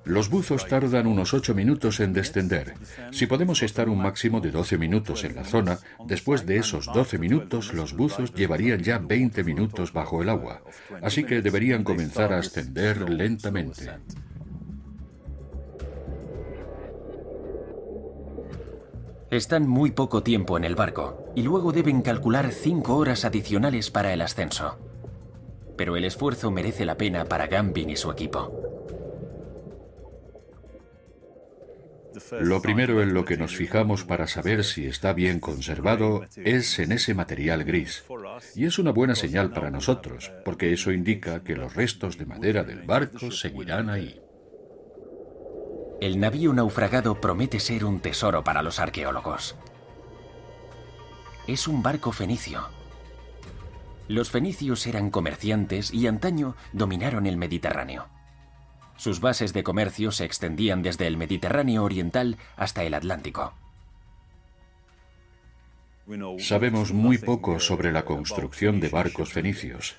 Los 0.03 0.29
buzos 0.29 0.67
tardan 0.67 1.07
unos 1.07 1.33
8 1.33 1.55
minutos 1.55 1.99
en 1.99 2.13
descender. 2.13 2.75
Si 3.11 3.25
podemos 3.25 3.63
estar 3.63 3.89
un 3.89 4.01
máximo 4.01 4.39
de 4.39 4.51
12 4.51 4.77
minutos 4.77 5.23
en 5.23 5.35
la 5.35 5.43
zona, 5.43 5.79
después 6.05 6.45
de 6.45 6.57
esos 6.57 6.85
12 6.85 7.17
minutos 7.17 7.73
los 7.73 7.93
buzos 7.93 8.33
llevarían 8.33 8.81
ya 8.81 8.99
20 8.99 9.43
minutos 9.43 9.91
bajo 9.91 10.21
el 10.21 10.29
agua. 10.29 10.61
Así 11.01 11.23
que 11.23 11.41
deberían 11.41 11.83
comenzar 11.83 12.31
a 12.31 12.39
ascender 12.39 13.09
lentamente. 13.09 13.89
Están 19.35 19.67
muy 19.67 19.91
poco 19.91 20.23
tiempo 20.23 20.55
en 20.55 20.63
el 20.63 20.75
barco 20.75 21.33
y 21.35 21.41
luego 21.41 21.73
deben 21.73 22.01
calcular 22.01 22.53
cinco 22.53 22.95
horas 22.95 23.25
adicionales 23.25 23.91
para 23.91 24.13
el 24.13 24.21
ascenso. 24.21 24.79
Pero 25.75 25.97
el 25.97 26.05
esfuerzo 26.05 26.51
merece 26.51 26.85
la 26.85 26.95
pena 26.95 27.25
para 27.25 27.47
Gambin 27.47 27.89
y 27.89 27.97
su 27.97 28.09
equipo. 28.09 28.61
Lo 32.39 32.61
primero 32.61 33.01
en 33.01 33.13
lo 33.13 33.25
que 33.25 33.35
nos 33.35 33.57
fijamos 33.57 34.05
para 34.05 34.25
saber 34.25 34.63
si 34.63 34.85
está 34.85 35.11
bien 35.11 35.41
conservado 35.41 36.25
es 36.37 36.79
en 36.79 36.93
ese 36.93 37.13
material 37.13 37.65
gris. 37.65 38.05
Y 38.55 38.63
es 38.63 38.79
una 38.79 38.91
buena 38.91 39.15
señal 39.15 39.51
para 39.51 39.69
nosotros, 39.69 40.31
porque 40.45 40.71
eso 40.71 40.93
indica 40.93 41.43
que 41.43 41.57
los 41.57 41.75
restos 41.75 42.17
de 42.17 42.25
madera 42.25 42.63
del 42.63 42.83
barco 42.83 43.31
seguirán 43.31 43.89
ahí. 43.89 44.21
El 46.01 46.19
navío 46.19 46.51
naufragado 46.51 47.21
promete 47.21 47.59
ser 47.61 47.85
un 47.85 48.01
tesoro 48.01 48.43
para 48.43 48.61
los 48.61 48.79
arqueólogos. 48.79 49.55
Es 51.47 51.67
un 51.69 51.81
barco 51.81 52.11
fenicio. 52.11 52.67
Los 54.09 54.29
fenicios 54.29 54.85
eran 54.87 55.09
comerciantes 55.09 55.93
y 55.93 56.07
antaño 56.07 56.55
dominaron 56.73 57.25
el 57.25 57.37
Mediterráneo. 57.37 58.07
Sus 58.97 59.21
bases 59.21 59.53
de 59.53 59.63
comercio 59.63 60.11
se 60.11 60.25
extendían 60.25 60.81
desde 60.81 61.07
el 61.07 61.17
Mediterráneo 61.17 61.83
oriental 61.83 62.37
hasta 62.57 62.83
el 62.83 62.93
Atlántico. 62.93 63.53
Sabemos 66.37 66.93
muy 66.93 67.17
poco 67.17 67.59
sobre 67.59 67.91
la 67.91 68.05
construcción 68.05 68.79
de 68.79 68.89
barcos 68.89 69.33
fenicios. 69.33 69.95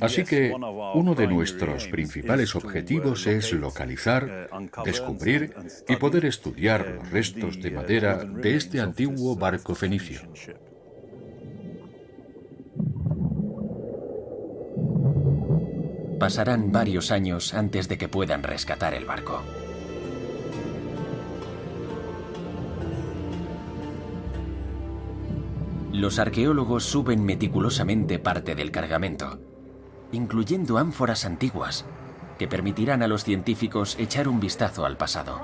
Así 0.00 0.24
que 0.24 0.54
uno 0.94 1.14
de 1.14 1.26
nuestros 1.26 1.86
principales 1.88 2.54
objetivos 2.54 3.26
es 3.26 3.52
localizar, 3.52 4.48
descubrir 4.84 5.54
y 5.86 5.96
poder 5.96 6.24
estudiar 6.24 6.88
los 6.88 7.10
restos 7.10 7.60
de 7.60 7.70
madera 7.72 8.24
de 8.24 8.56
este 8.56 8.80
antiguo 8.80 9.36
barco 9.36 9.74
fenicio. 9.74 10.22
Pasarán 16.18 16.72
varios 16.72 17.12
años 17.12 17.54
antes 17.54 17.88
de 17.88 17.98
que 17.98 18.08
puedan 18.08 18.42
rescatar 18.42 18.94
el 18.94 19.04
barco. 19.04 19.42
Los 25.98 26.20
arqueólogos 26.20 26.84
suben 26.84 27.24
meticulosamente 27.24 28.20
parte 28.20 28.54
del 28.54 28.70
cargamento, 28.70 29.40
incluyendo 30.12 30.78
ánforas 30.78 31.24
antiguas, 31.24 31.86
que 32.38 32.46
permitirán 32.46 33.02
a 33.02 33.08
los 33.08 33.24
científicos 33.24 33.96
echar 33.98 34.28
un 34.28 34.38
vistazo 34.38 34.86
al 34.86 34.96
pasado. 34.96 35.40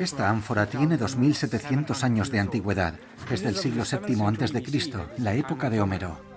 Esta 0.00 0.28
ánfora 0.28 0.66
tiene 0.66 0.98
2.700 0.98 2.02
años 2.02 2.32
de 2.32 2.40
antigüedad. 2.40 2.94
Es 3.30 3.44
del 3.44 3.54
siglo 3.54 3.84
VII 3.84 4.20
a.C., 4.20 4.92
la 5.18 5.34
época 5.34 5.70
de 5.70 5.80
Homero. 5.80 6.27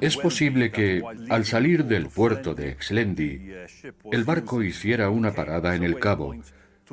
Es 0.00 0.16
posible 0.16 0.70
que, 0.70 1.02
al 1.28 1.44
salir 1.44 1.84
del 1.84 2.08
puerto 2.08 2.54
de 2.54 2.70
Exlendi, 2.70 3.52
el 4.10 4.24
barco 4.24 4.62
hiciera 4.62 5.10
una 5.10 5.32
parada 5.32 5.74
en 5.74 5.82
el 5.82 5.98
cabo 5.98 6.34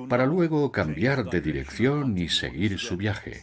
para 0.08 0.26
luego 0.26 0.72
cambiar 0.72 1.26
de 1.30 1.42
dirección 1.42 2.18
y 2.18 2.30
seguir 2.30 2.80
su 2.80 2.98
viaje. 2.98 3.42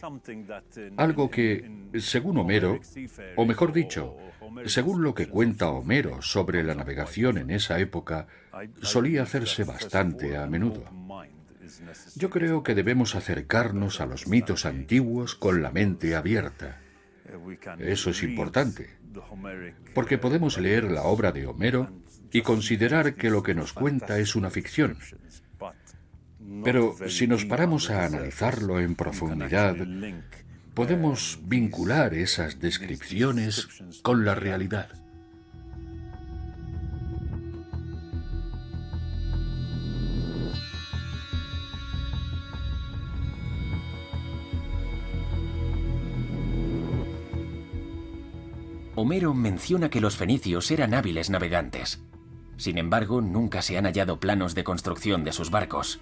Algo 0.97 1.29
que, 1.29 1.69
según 1.99 2.37
Homero, 2.37 2.79
o 3.35 3.45
mejor 3.45 3.71
dicho, 3.71 4.17
según 4.65 5.03
lo 5.03 5.13
que 5.13 5.27
cuenta 5.27 5.69
Homero 5.69 6.21
sobre 6.21 6.63
la 6.63 6.75
navegación 6.75 7.37
en 7.37 7.51
esa 7.51 7.79
época, 7.79 8.27
solía 8.81 9.23
hacerse 9.23 9.63
bastante 9.63 10.37
a 10.37 10.47
menudo. 10.47 10.85
Yo 12.15 12.29
creo 12.29 12.63
que 12.63 12.75
debemos 12.75 13.15
acercarnos 13.15 14.01
a 14.01 14.05
los 14.05 14.27
mitos 14.27 14.65
antiguos 14.65 15.35
con 15.35 15.61
la 15.61 15.71
mente 15.71 16.15
abierta. 16.15 16.81
Eso 17.77 18.09
es 18.09 18.23
importante, 18.23 18.89
porque 19.93 20.17
podemos 20.17 20.57
leer 20.57 20.91
la 20.91 21.03
obra 21.03 21.31
de 21.31 21.47
Homero 21.47 21.91
y 22.31 22.41
considerar 22.41 23.15
que 23.15 23.29
lo 23.29 23.43
que 23.43 23.55
nos 23.55 23.73
cuenta 23.73 24.19
es 24.19 24.35
una 24.35 24.49
ficción. 24.49 24.97
Pero 26.63 26.95
si 27.07 27.27
nos 27.27 27.45
paramos 27.45 27.89
a 27.89 28.05
analizarlo 28.05 28.79
en 28.79 28.95
profundidad, 28.95 29.75
podemos 30.73 31.39
vincular 31.43 32.13
esas 32.13 32.59
descripciones 32.59 33.67
con 34.01 34.25
la 34.25 34.35
realidad. 34.35 34.98
Homero 49.01 49.33
menciona 49.33 49.89
que 49.89 50.01
los 50.01 50.17
fenicios 50.17 50.69
eran 50.71 50.93
hábiles 50.93 51.29
navegantes. 51.29 52.03
Sin 52.57 52.77
embargo, 52.77 53.21
nunca 53.21 53.61
se 53.61 53.77
han 53.77 53.85
hallado 53.85 54.19
planos 54.19 54.55
de 54.55 54.65
construcción 54.65 55.23
de 55.23 55.31
sus 55.31 55.51
barcos. 55.51 56.01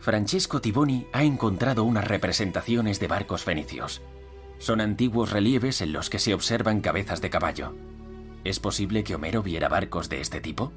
Francesco 0.00 0.60
Tiboni 0.60 1.06
ha 1.12 1.22
encontrado 1.22 1.84
unas 1.84 2.08
representaciones 2.08 2.98
de 2.98 3.06
barcos 3.06 3.44
fenicios. 3.44 4.02
Son 4.58 4.80
antiguos 4.80 5.30
relieves 5.30 5.80
en 5.80 5.92
los 5.92 6.10
que 6.10 6.18
se 6.18 6.34
observan 6.34 6.80
cabezas 6.80 7.20
de 7.20 7.30
caballo. 7.30 7.76
¿Es 8.42 8.58
posible 8.58 9.04
que 9.04 9.14
Homero 9.14 9.44
viera 9.44 9.68
barcos 9.68 10.08
de 10.08 10.20
este 10.20 10.40
tipo? 10.40 10.72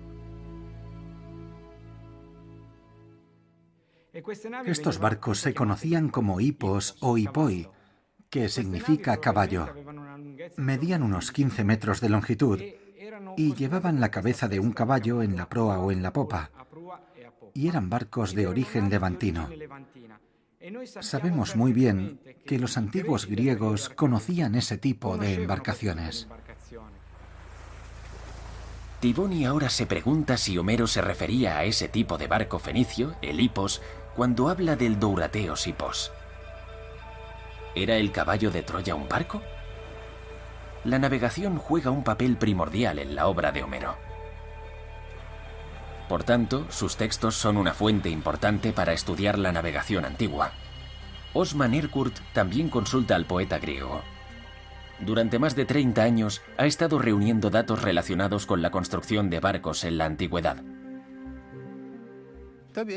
Estos 4.65 4.99
barcos 4.99 5.39
se 5.39 5.53
conocían 5.53 6.09
como 6.09 6.39
hipos 6.39 6.95
o 7.01 7.17
hipoi, 7.17 7.69
que 8.29 8.49
significa 8.49 9.17
caballo. 9.17 9.69
Medían 10.57 11.03
unos 11.03 11.31
15 11.31 11.63
metros 11.63 12.01
de 12.01 12.09
longitud 12.09 12.59
y 13.37 13.53
llevaban 13.53 13.99
la 13.99 14.11
cabeza 14.11 14.47
de 14.47 14.59
un 14.59 14.71
caballo 14.71 15.21
en 15.21 15.35
la 15.35 15.49
proa 15.49 15.79
o 15.79 15.91
en 15.91 16.03
la 16.03 16.13
popa. 16.13 16.51
Y 17.53 17.67
eran 17.67 17.89
barcos 17.89 18.33
de 18.33 18.47
origen 18.47 18.89
levantino. 18.89 19.49
Sabemos 21.01 21.55
muy 21.55 21.73
bien 21.73 22.19
que 22.45 22.57
los 22.57 22.77
antiguos 22.77 23.25
griegos 23.25 23.89
conocían 23.89 24.55
ese 24.55 24.77
tipo 24.77 25.17
de 25.17 25.33
embarcaciones. 25.35 26.27
Tiboni 29.01 29.45
ahora 29.45 29.69
se 29.69 29.85
pregunta 29.85 30.37
si 30.37 30.57
Homero 30.57 30.87
se 30.87 31.01
refería 31.01 31.57
a 31.57 31.65
ese 31.65 31.89
tipo 31.89 32.17
de 32.17 32.27
barco 32.27 32.57
fenicio, 32.57 33.15
el 33.21 33.41
hipos, 33.41 33.81
cuando 34.15 34.49
habla 34.49 34.75
del 34.75 34.99
Dourateos 34.99 35.65
Hipos. 35.65 36.11
¿Era 37.75 37.95
el 37.95 38.11
caballo 38.11 38.51
de 38.51 38.61
Troya 38.61 38.93
un 38.93 39.09
barco? 39.09 39.41
La 40.83 40.99
navegación 40.99 41.57
juega 41.57 41.89
un 41.89 42.03
papel 42.03 42.37
primordial 42.37 42.99
en 42.99 43.15
la 43.15 43.27
obra 43.27 43.51
de 43.51 43.63
Homero. 43.63 43.95
Por 46.07 46.23
tanto, 46.23 46.67
sus 46.69 46.95
textos 46.95 47.35
son 47.35 47.57
una 47.57 47.73
fuente 47.73 48.09
importante 48.09 48.71
para 48.71 48.93
estudiar 48.93 49.39
la 49.39 49.51
navegación 49.51 50.05
antigua. 50.05 50.51
Osman 51.33 51.73
Erkurt 51.73 52.19
también 52.33 52.69
consulta 52.69 53.15
al 53.15 53.25
poeta 53.25 53.57
griego. 53.57 54.03
Durante 54.99 55.39
más 55.39 55.55
de 55.55 55.65
30 55.65 56.03
años 56.03 56.43
ha 56.57 56.67
estado 56.67 56.99
reuniendo 56.99 57.49
datos 57.49 57.81
relacionados 57.81 58.45
con 58.45 58.61
la 58.61 58.69
construcción 58.69 59.31
de 59.31 59.39
barcos 59.39 59.83
en 59.85 59.97
la 59.97 60.05
antigüedad. 60.05 60.61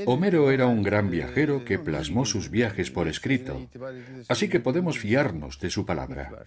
Homero 0.07 0.51
era 0.51 0.67
un 0.67 0.83
gran 0.83 1.11
viajero 1.11 1.65
que 1.65 1.79
plasmó 1.79 2.25
sus 2.25 2.51
viajes 2.51 2.91
por 2.91 3.09
escrito, 3.09 3.69
así 4.29 4.49
que 4.49 4.61
podemos 4.61 4.99
fiarnos 4.99 5.59
de 5.61 5.71
su 5.71 5.85
palabra. 5.85 6.47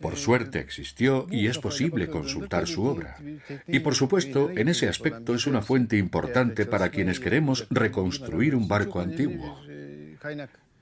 Por 0.00 0.16
suerte 0.16 0.60
existió 0.60 1.26
y 1.30 1.46
es 1.46 1.58
posible 1.58 2.08
consultar 2.08 2.66
su 2.66 2.84
obra. 2.84 3.18
Y 3.66 3.80
por 3.80 3.94
supuesto, 3.94 4.50
en 4.50 4.68
ese 4.68 4.88
aspecto 4.88 5.34
es 5.34 5.46
una 5.46 5.60
fuente 5.60 5.98
importante 5.98 6.64
para 6.64 6.88
quienes 6.88 7.20
queremos 7.20 7.66
reconstruir 7.70 8.56
un 8.56 8.66
barco 8.66 9.00
antiguo. 9.00 9.60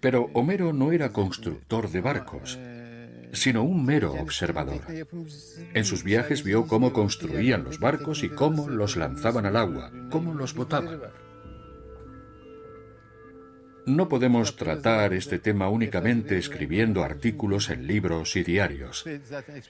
Pero 0.00 0.31
Homero 0.35 0.72
no 0.72 0.92
era 0.92 1.12
constructor 1.12 1.90
de 1.90 2.00
barcos, 2.00 2.59
sino 3.33 3.64
un 3.64 3.85
mero 3.85 4.12
observador. 4.12 4.83
En 5.74 5.85
sus 5.85 6.04
viajes 6.04 6.44
vio 6.44 6.68
cómo 6.68 6.92
construían 6.92 7.64
los 7.64 7.81
barcos 7.81 8.22
y 8.22 8.28
cómo 8.28 8.68
los 8.68 8.96
lanzaban 8.96 9.46
al 9.46 9.57
agua, 9.57 9.90
cómo 10.11 10.35
los 10.35 10.54
botaban. 10.54 11.00
No 13.88 14.11
podemos 14.11 14.55
tratar 14.57 15.14
este 15.14 15.38
tema 15.38 15.70
únicamente 15.70 16.37
escribiendo 16.37 17.03
artículos 17.03 17.70
en 17.70 17.87
libros 17.87 18.37
y 18.37 18.44
diarios. 18.44 19.07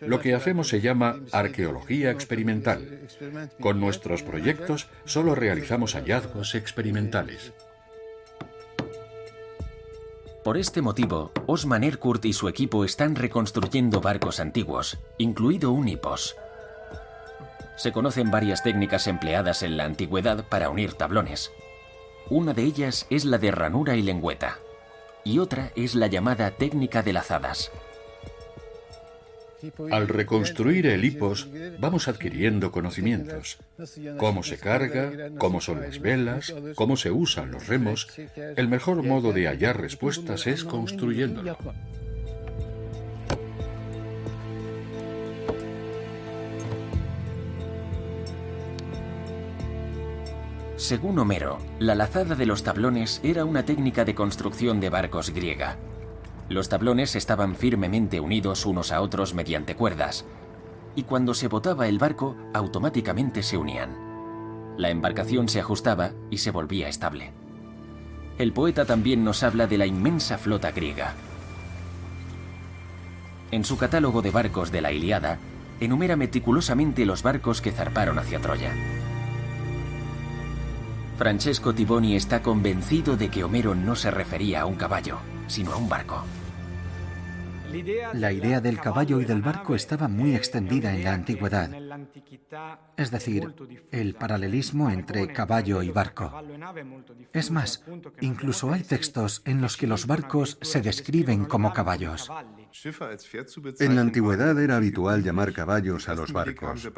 Lo 0.01 0.19
que 0.19 0.35
hacemos 0.35 0.67
se 0.67 0.81
llama 0.81 1.21
arqueología 1.31 2.11
experimental. 2.11 2.99
Con 3.61 3.79
nuestros 3.79 4.25
proyectos 4.25 4.89
solo 5.05 5.37
realizamos 5.37 5.95
hallazgos 5.95 6.57
experimentales. 6.57 7.53
Por 10.43 10.57
este 10.57 10.83
motivo, 10.83 11.31
Osman 11.47 11.85
Erkurt 11.85 12.25
y 12.25 12.33
su 12.33 12.49
equipo 12.49 12.85
están 12.85 13.15
reconstruyendo 13.15 14.01
barcos 14.01 14.41
antiguos, 14.41 14.99
incluido 15.19 15.71
un 15.71 15.87
hipos. 15.87 16.35
Se 17.77 17.93
conocen 17.93 18.33
varias 18.33 18.65
técnicas 18.65 19.07
empleadas 19.07 19.63
en 19.63 19.77
la 19.77 19.85
antigüedad 19.85 20.45
para 20.49 20.71
unir 20.71 20.95
tablones. 20.95 21.53
Una 22.31 22.53
de 22.53 22.63
ellas 22.63 23.07
es 23.09 23.25
la 23.25 23.39
de 23.39 23.51
ranura 23.51 23.97
y 23.97 24.03
lengüeta, 24.03 24.59
y 25.25 25.39
otra 25.39 25.73
es 25.77 25.95
la 25.95 26.09
llamada 26.09 26.51
técnica 26.51 27.03
de 27.03 27.15
lazadas. 27.15 27.71
Al 29.91 30.09
reconstruir 30.09 30.87
el 30.87 31.05
hipos, 31.05 31.49
vamos 31.81 32.07
adquiriendo 32.07 32.71
conocimientos. 32.71 33.59
Cómo 34.19 34.43
se 34.43 34.59
carga, 34.59 35.31
cómo 35.39 35.61
son 35.61 35.81
las 35.81 36.01
velas, 36.01 36.55
cómo 36.75 36.97
se 36.97 37.11
usan 37.11 37.51
los 37.51 37.67
remos. 37.67 38.09
El 38.57 38.69
mejor 38.69 39.03
modo 39.03 39.33
de 39.33 39.49
hallar 39.49 39.81
respuestas 39.81 40.47
es 40.47 40.65
construyéndolo. 40.65 41.57
Según 50.79 51.19
Homero, 51.19 51.59
la 51.81 51.97
lazada 51.97 52.37
de 52.37 52.47
los 52.47 52.63
tablones 52.63 53.21
era 53.25 53.45
una 53.45 53.65
técnica 53.65 54.05
de 54.05 54.15
construcción 54.15 54.79
de 54.79 54.91
barcos 54.91 55.31
griega. 55.31 55.77
Los 56.49 56.69
tablones 56.69 57.17
estaban 57.17 57.57
firmemente 57.57 58.21
unidos 58.21 58.65
unos 58.65 58.93
a 58.93 59.01
otros 59.01 59.35
mediante 59.35 59.75
cuerdas, 59.75 60.25
y 60.95 61.03
cuando 61.03 61.35
se 61.35 61.49
botaba 61.49 61.89
el 61.89 61.99
barco, 61.99 62.37
automáticamente 62.55 63.43
se 63.43 63.57
unían. 63.57 63.97
La 64.79 64.91
embarcación 64.91 65.49
se 65.49 65.59
ajustaba 65.59 66.13
y 66.31 66.39
se 66.39 66.53
volvía 66.53 66.89
estable. 66.89 67.33
El 68.39 68.53
poeta 68.53 68.85
también 68.85 69.25
nos 69.25 69.43
habla 69.43 69.67
de 69.67 69.79
la 69.79 69.87
inmensa 69.87 70.39
flota 70.39 70.71
griega. 70.71 71.15
En 73.51 73.65
su 73.65 73.77
catálogo 73.79 74.23
de 74.23 74.31
barcos 74.31 74.71
de 74.71 74.81
la 74.81 74.93
Iliada, 74.93 75.39
enumera 75.81 76.15
meticulosamente 76.15 77.05
los 77.05 77.25
barcos 77.25 77.61
que 77.61 77.73
zarparon 77.73 78.21
hacia 78.21 78.39
Troya. 78.39 78.73
Francesco 81.19 81.75
Tiboni 81.75 82.15
está 82.15 82.43
convencido 82.43 83.17
de 83.17 83.29
que 83.29 83.43
Homero 83.43 83.75
no 83.75 83.97
se 83.97 84.09
refería 84.09 84.61
a 84.61 84.67
un 84.67 84.77
caballo, 84.77 85.19
sino 85.49 85.73
a 85.73 85.77
un 85.77 85.89
barco. 85.89 86.25
La 88.15 88.31
idea 88.33 88.61
del 88.61 88.81
caballo 88.81 89.21
y 89.21 89.25
del 89.25 89.43
barco 89.43 89.75
estaba 89.75 90.07
muy 90.07 90.37
extendida 90.37 90.95
en 90.95 91.03
la 91.03 91.15
antigüedad. 91.15 91.71
Es 92.97 93.11
decir, 93.11 93.53
el 93.91 94.15
paralelismo 94.15 94.91
entre 94.91 95.27
caballo 95.33 95.83
y 95.83 95.91
barco. 95.91 96.33
Es 97.33 97.51
más, 97.51 97.85
incluso 98.21 98.73
hay 98.73 98.85
textos 98.85 99.43
en 99.45 99.61
los 99.61 99.77
que 99.77 99.89
los 99.89 100.07
barcos 100.07 100.57
se 100.63 100.83
describen 100.83 101.47
como 101.47 101.73
caballos. 101.73 102.31
En 103.81 103.97
la 103.97 104.01
antigüedad 104.03 104.59
era 104.61 104.77
habitual 104.77 105.23
llamar 105.23 105.53
caballos 105.53 106.09
a 106.09 106.15
los 106.15 106.33
barcos. 106.33 106.89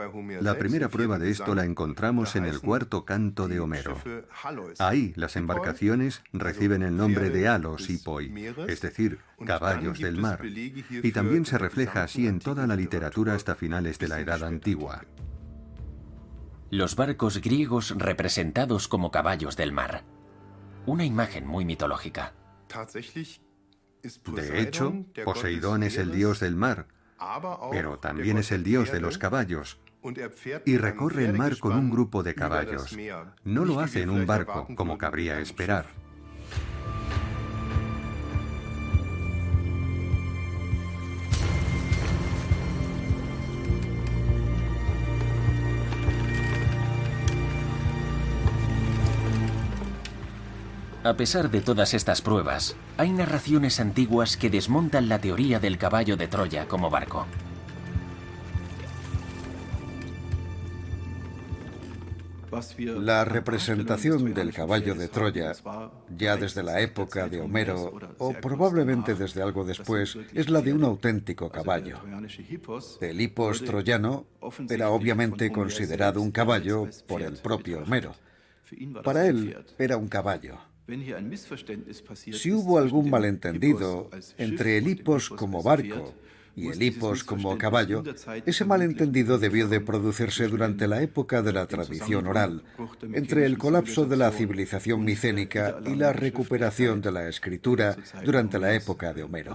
La 0.41 0.59
primera 0.59 0.89
prueba 0.89 1.19
de 1.19 1.31
esto 1.31 1.55
la 1.55 1.65
encontramos 1.65 2.37
en 2.37 2.45
el 2.45 2.61
cuarto 2.61 3.05
canto 3.05 3.49
de 3.49 3.61
Homero. 3.61 3.97
Ahí 4.79 5.13
las 5.17 5.37
embarcaciones 5.37 6.23
reciben 6.33 6.83
el 6.83 6.97
nombre 6.97 7.31
de 7.31 7.49
halos 7.49 7.89
y 7.89 7.99
poi, 7.99 8.33
es 8.69 8.81
decir, 8.81 9.19
caballos 9.45 9.99
del 9.99 10.17
mar, 10.19 10.41
y 10.45 11.13
también 11.13 11.47
se 11.47 11.59
refleja 11.59 12.03
así 12.03 12.27
en 12.27 12.41
toda 12.41 12.67
la 12.67 12.77
literatura 12.77 13.35
hasta 13.35 13.55
finales 13.55 13.99
de 13.99 14.09
la 14.09 14.21
Edad 14.21 14.45
Antigua. 14.45 15.05
Los 16.71 16.95
barcos 16.95 17.41
griegos 17.41 17.95
representados 17.97 18.87
como 18.87 19.11
caballos 19.11 19.57
del 19.57 19.73
mar. 19.73 20.05
Una 20.87 21.05
imagen 21.05 21.47
muy 21.47 21.65
mitológica. 21.65 22.35
De 24.03 24.61
hecho, 24.61 25.05
Poseidón 25.25 25.83
es 25.83 25.99
el 25.99 26.13
dios 26.13 26.41
del 26.41 26.57
mar, 26.57 26.87
pero 27.71 27.99
también 27.99 28.39
es 28.39 28.53
el 28.53 28.63
dios 28.63 28.91
de 28.93 29.01
los 29.01 29.19
caballos. 29.19 29.79
Y 30.65 30.79
recorre 30.79 31.27
el 31.27 31.35
mar 31.35 31.59
con 31.59 31.77
un 31.77 31.91
grupo 31.91 32.23
de 32.23 32.35
caballos. 32.35 32.97
No 33.45 33.65
lo 33.65 33.81
hace 33.81 34.03
en 34.03 34.11
un 34.11 34.27
barco, 34.27 34.67
como 34.75 34.97
cabría 34.99 35.41
esperar. 35.41 35.87
A 51.03 51.15
pesar 51.15 51.51
de 51.51 51.63
todas 51.63 51.95
estas 51.95 52.21
pruebas, 52.21 52.77
hay 52.99 53.11
narraciones 53.11 53.81
antiguas 53.81 54.37
que 54.37 54.51
desmontan 54.51 55.09
la 55.09 55.19
teoría 55.19 55.59
del 55.59 55.79
caballo 55.79 56.19
de 56.19 56.29
Troya 56.29 56.69
como 56.69 56.91
barco. 56.91 57.27
La 62.99 63.25
representación 63.25 64.35
del 64.35 64.53
caballo 64.53 64.95
de 64.95 65.09
Troya, 65.09 65.53
ya 66.15 66.37
desde 66.37 66.63
la 66.63 66.81
época 66.81 67.29
de 67.29 67.41
Homero, 67.41 67.93
o 68.19 68.35
probablemente 68.35 69.15
desde 69.15 69.41
algo 69.41 69.65
después, 69.65 70.19
es 70.35 70.51
la 70.51 70.61
de 70.61 70.75
un 70.75 70.85
auténtico 70.85 71.49
caballo. 71.49 71.99
El 73.01 73.21
hipos 73.23 73.65
troyano 73.65 74.27
era 74.69 74.91
obviamente 74.91 75.51
considerado 75.51 76.21
un 76.21 76.31
caballo 76.31 76.89
por 77.07 77.23
el 77.23 77.39
propio 77.39 77.85
Homero. 77.85 78.15
Para 79.03 79.27
él 79.27 79.57
era 79.79 79.97
un 79.97 80.09
caballo. 80.09 80.70
Si 82.33 82.53
hubo 82.53 82.79
algún 82.79 83.11
malentendido 83.11 84.11
entre 84.39 84.79
el 84.79 84.89
hipos 84.89 85.31
como 85.31 85.63
barco 85.63 86.15
y 86.57 86.69
el 86.69 86.83
hipos 86.83 87.25
como 87.25 87.57
caballo, 87.57 88.03
ese 88.45 88.65
malentendido 88.65 89.39
debió 89.39 89.69
de 89.69 89.81
producirse 89.81 90.49
durante 90.49 90.89
la 90.89 91.03
época 91.03 91.43
de 91.43 91.53
la 91.53 91.67
tradición 91.67 92.27
oral, 92.27 92.65
entre 93.13 93.47
el 93.47 93.57
colapso 93.59 94.07
de 94.07 94.17
la 94.17 94.31
civilización 94.31 95.05
micénica 95.05 95.79
y 95.87 95.95
la 95.95 96.13
recuperación 96.13 97.01
de 97.01 97.13
la 97.13 97.29
escritura 97.29 97.97
durante 98.25 98.59
la 98.59 98.75
época 98.75 99.13
de 99.13 99.23
Homero. 99.23 99.55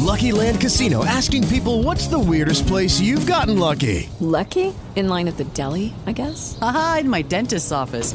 Lucky 0.00 0.32
Land 0.32 0.60
Casino 0.60 1.04
asking 1.04 1.46
people 1.48 1.82
what's 1.82 2.08
the 2.08 2.18
weirdest 2.18 2.66
place 2.66 3.00
you've 3.00 3.26
gotten 3.26 3.58
lucky? 3.58 4.08
Lucky? 4.18 4.74
In 4.96 5.08
line 5.08 5.28
at 5.28 5.36
the 5.36 5.44
deli, 5.52 5.92
I 6.06 6.12
guess. 6.12 6.58
Aha, 6.60 6.98
in 7.00 7.08
my 7.08 7.22
dentist's 7.22 7.70
office. 7.70 8.14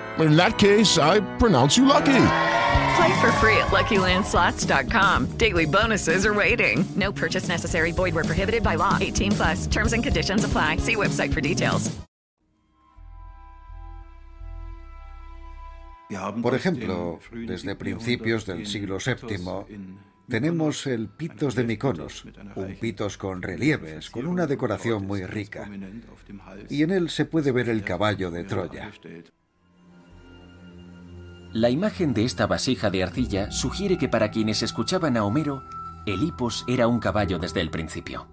In 0.21 0.35
that 0.35 0.57
case, 0.57 0.97
I 0.97 1.19
pronounce 1.37 1.77
you 1.77 1.85
lucky. 1.85 2.25
Play 2.95 3.21
for 3.21 3.31
free 3.39 3.57
at 3.57 3.71
LuckyLandSlots.com. 3.71 5.37
Daily 5.37 5.65
bonuses 5.65 6.25
are 6.25 6.33
waiting. 6.33 6.85
No 6.95 7.11
purchase 7.11 7.47
necessary. 7.47 7.91
Void 7.91 8.13
where 8.13 8.23
prohibited 8.25 8.63
by 8.63 8.75
law. 8.75 8.97
18 8.99 9.31
plus. 9.31 9.67
Terms 9.67 9.93
and 9.93 10.03
conditions 10.03 10.43
apply. 10.43 10.77
See 10.77 10.95
website 10.95 11.33
for 11.33 11.41
details. 11.41 11.91
Por 16.41 16.55
ejemplo, 16.55 17.19
desde 17.31 17.75
principios 17.75 18.45
del 18.45 18.67
siglo 18.67 18.97
VII 18.99 19.65
tenemos 20.27 20.87
el 20.87 21.07
Pitos 21.09 21.55
de 21.55 21.63
Miconos, 21.63 22.25
un 22.55 22.75
pitos 22.75 23.17
con 23.17 23.41
relieves, 23.41 24.09
con 24.09 24.27
una 24.27 24.45
decoración 24.45 25.05
muy 25.05 25.25
rica, 25.25 25.69
y 26.69 26.83
en 26.83 26.91
él 26.91 27.09
se 27.09 27.25
puede 27.25 27.51
ver 27.51 27.69
el 27.69 27.83
caballo 27.83 28.29
de 28.29 28.43
Troya. 28.43 28.91
La 31.53 31.69
imagen 31.69 32.13
de 32.13 32.23
esta 32.23 32.47
vasija 32.47 32.89
de 32.89 33.03
arcilla 33.03 33.51
sugiere 33.51 33.97
que 33.97 34.07
para 34.07 34.31
quienes 34.31 34.63
escuchaban 34.63 35.17
a 35.17 35.25
Homero, 35.25 35.63
el 36.05 36.23
hipos 36.23 36.63
era 36.67 36.87
un 36.87 36.99
caballo 36.99 37.39
desde 37.39 37.59
el 37.59 37.69
principio. 37.69 38.27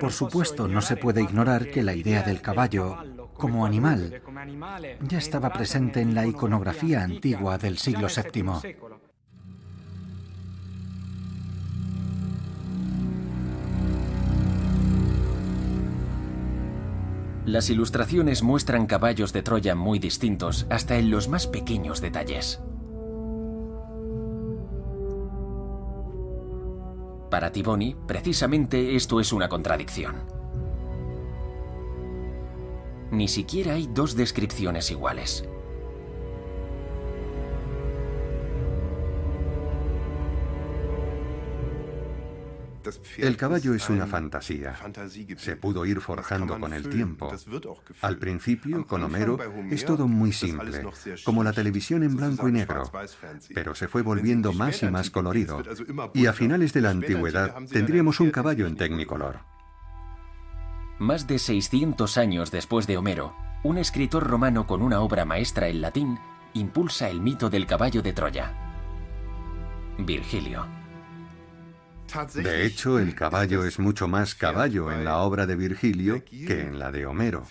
Por 0.00 0.12
supuesto, 0.12 0.68
no 0.68 0.80
se 0.80 0.96
puede 0.96 1.22
ignorar 1.22 1.70
que 1.70 1.82
la 1.82 1.94
idea 1.94 2.22
del 2.22 2.40
caballo 2.40 2.96
como 3.34 3.66
animal 3.66 4.22
ya 5.02 5.18
estaba 5.18 5.52
presente 5.52 6.00
en 6.00 6.14
la 6.14 6.26
iconografía 6.26 7.02
antigua 7.02 7.58
del 7.58 7.76
siglo 7.76 8.08
VII. 8.08 8.76
Las 17.44 17.70
ilustraciones 17.70 18.44
muestran 18.44 18.86
caballos 18.86 19.32
de 19.32 19.42
Troya 19.42 19.74
muy 19.74 19.98
distintos, 19.98 20.66
hasta 20.70 20.96
en 20.96 21.10
los 21.10 21.28
más 21.28 21.48
pequeños 21.48 22.00
detalles. 22.00 22.60
Para 27.30 27.50
Tiboni, 27.50 27.96
precisamente 28.06 28.94
esto 28.94 29.18
es 29.18 29.32
una 29.32 29.48
contradicción. 29.48 30.16
Ni 33.10 33.26
siquiera 33.26 33.74
hay 33.74 33.88
dos 33.92 34.14
descripciones 34.14 34.90
iguales. 34.90 35.44
El 43.16 43.36
caballo 43.36 43.74
es 43.74 43.88
una 43.88 44.06
fantasía. 44.06 44.76
Se 45.36 45.56
pudo 45.56 45.84
ir 45.86 46.00
forjando 46.00 46.58
con 46.58 46.72
el 46.72 46.88
tiempo. 46.88 47.32
Al 48.00 48.18
principio, 48.18 48.86
con 48.86 49.02
Homero, 49.02 49.38
es 49.70 49.84
todo 49.84 50.08
muy 50.08 50.32
simple, 50.32 50.84
como 51.24 51.44
la 51.44 51.52
televisión 51.52 52.02
en 52.02 52.16
blanco 52.16 52.48
y 52.48 52.52
negro, 52.52 52.90
pero 53.54 53.74
se 53.74 53.88
fue 53.88 54.02
volviendo 54.02 54.52
más 54.52 54.82
y 54.82 54.86
más 54.86 55.10
colorido. 55.10 55.62
Y 56.14 56.26
a 56.26 56.32
finales 56.32 56.72
de 56.72 56.80
la 56.80 56.90
antigüedad 56.90 57.54
tendríamos 57.70 58.20
un 58.20 58.30
caballo 58.30 58.66
en 58.66 58.76
tecnicolor. 58.76 59.40
Más 60.98 61.26
de 61.26 61.38
600 61.38 62.16
años 62.18 62.50
después 62.50 62.86
de 62.86 62.96
Homero, 62.96 63.34
un 63.64 63.78
escritor 63.78 64.24
romano 64.24 64.66
con 64.66 64.82
una 64.82 65.00
obra 65.00 65.24
maestra 65.24 65.68
en 65.68 65.80
latín 65.80 66.18
impulsa 66.54 67.08
el 67.08 67.20
mito 67.20 67.48
del 67.50 67.66
caballo 67.66 68.02
de 68.02 68.12
Troya. 68.12 68.52
Virgilio. 69.98 70.81
De 72.34 72.66
hecho, 72.66 72.98
el 72.98 73.14
caballo 73.14 73.64
es 73.64 73.78
mucho 73.78 74.08
más 74.08 74.34
caballo 74.34 74.90
en 74.92 75.04
la 75.04 75.18
obra 75.18 75.46
de 75.46 75.56
Virgilio 75.56 76.24
que 76.24 76.60
en 76.60 76.78
la 76.78 76.92
de 76.92 77.06
Homero. 77.06 77.46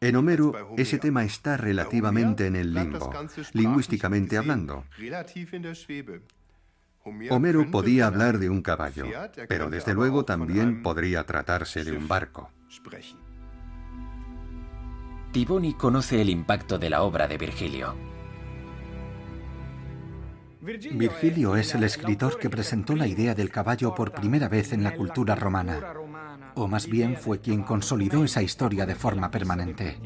En 0.00 0.16
Homero, 0.16 0.52
ese 0.76 0.98
tema 0.98 1.24
está 1.24 1.56
relativamente 1.56 2.46
en 2.46 2.56
el 2.56 2.74
limbo, 2.74 3.12
lingüísticamente 3.52 4.36
hablando. 4.36 4.84
Homero 7.30 7.70
podía 7.70 8.08
hablar 8.08 8.38
de 8.38 8.50
un 8.50 8.62
caballo, 8.62 9.06
pero 9.48 9.70
desde 9.70 9.94
luego 9.94 10.24
también 10.24 10.82
podría 10.82 11.24
tratarse 11.24 11.84
de 11.84 11.92
un 11.92 12.08
barco. 12.08 12.50
Tiboni 15.32 15.74
conoce 15.74 16.20
el 16.20 16.30
impacto 16.30 16.78
de 16.78 16.90
la 16.90 17.02
obra 17.02 17.28
de 17.28 17.36
Virgilio. 17.36 17.94
Virgilio 20.66 21.54
es 21.54 21.76
el 21.76 21.84
escritor 21.84 22.40
que 22.40 22.50
presentó 22.50 22.96
la 22.96 23.06
idea 23.06 23.36
del 23.36 23.50
caballo 23.50 23.94
por 23.94 24.10
primera 24.10 24.48
vez 24.48 24.72
en 24.72 24.82
la 24.82 24.96
cultura 24.96 25.36
romana, 25.36 25.94
o 26.56 26.66
más 26.66 26.88
bien 26.88 27.16
fue 27.16 27.40
quien 27.40 27.62
consolidó 27.62 28.24
esa 28.24 28.42
historia 28.42 28.84
de 28.84 28.96
forma 28.96 29.30
permanente. 29.30 29.96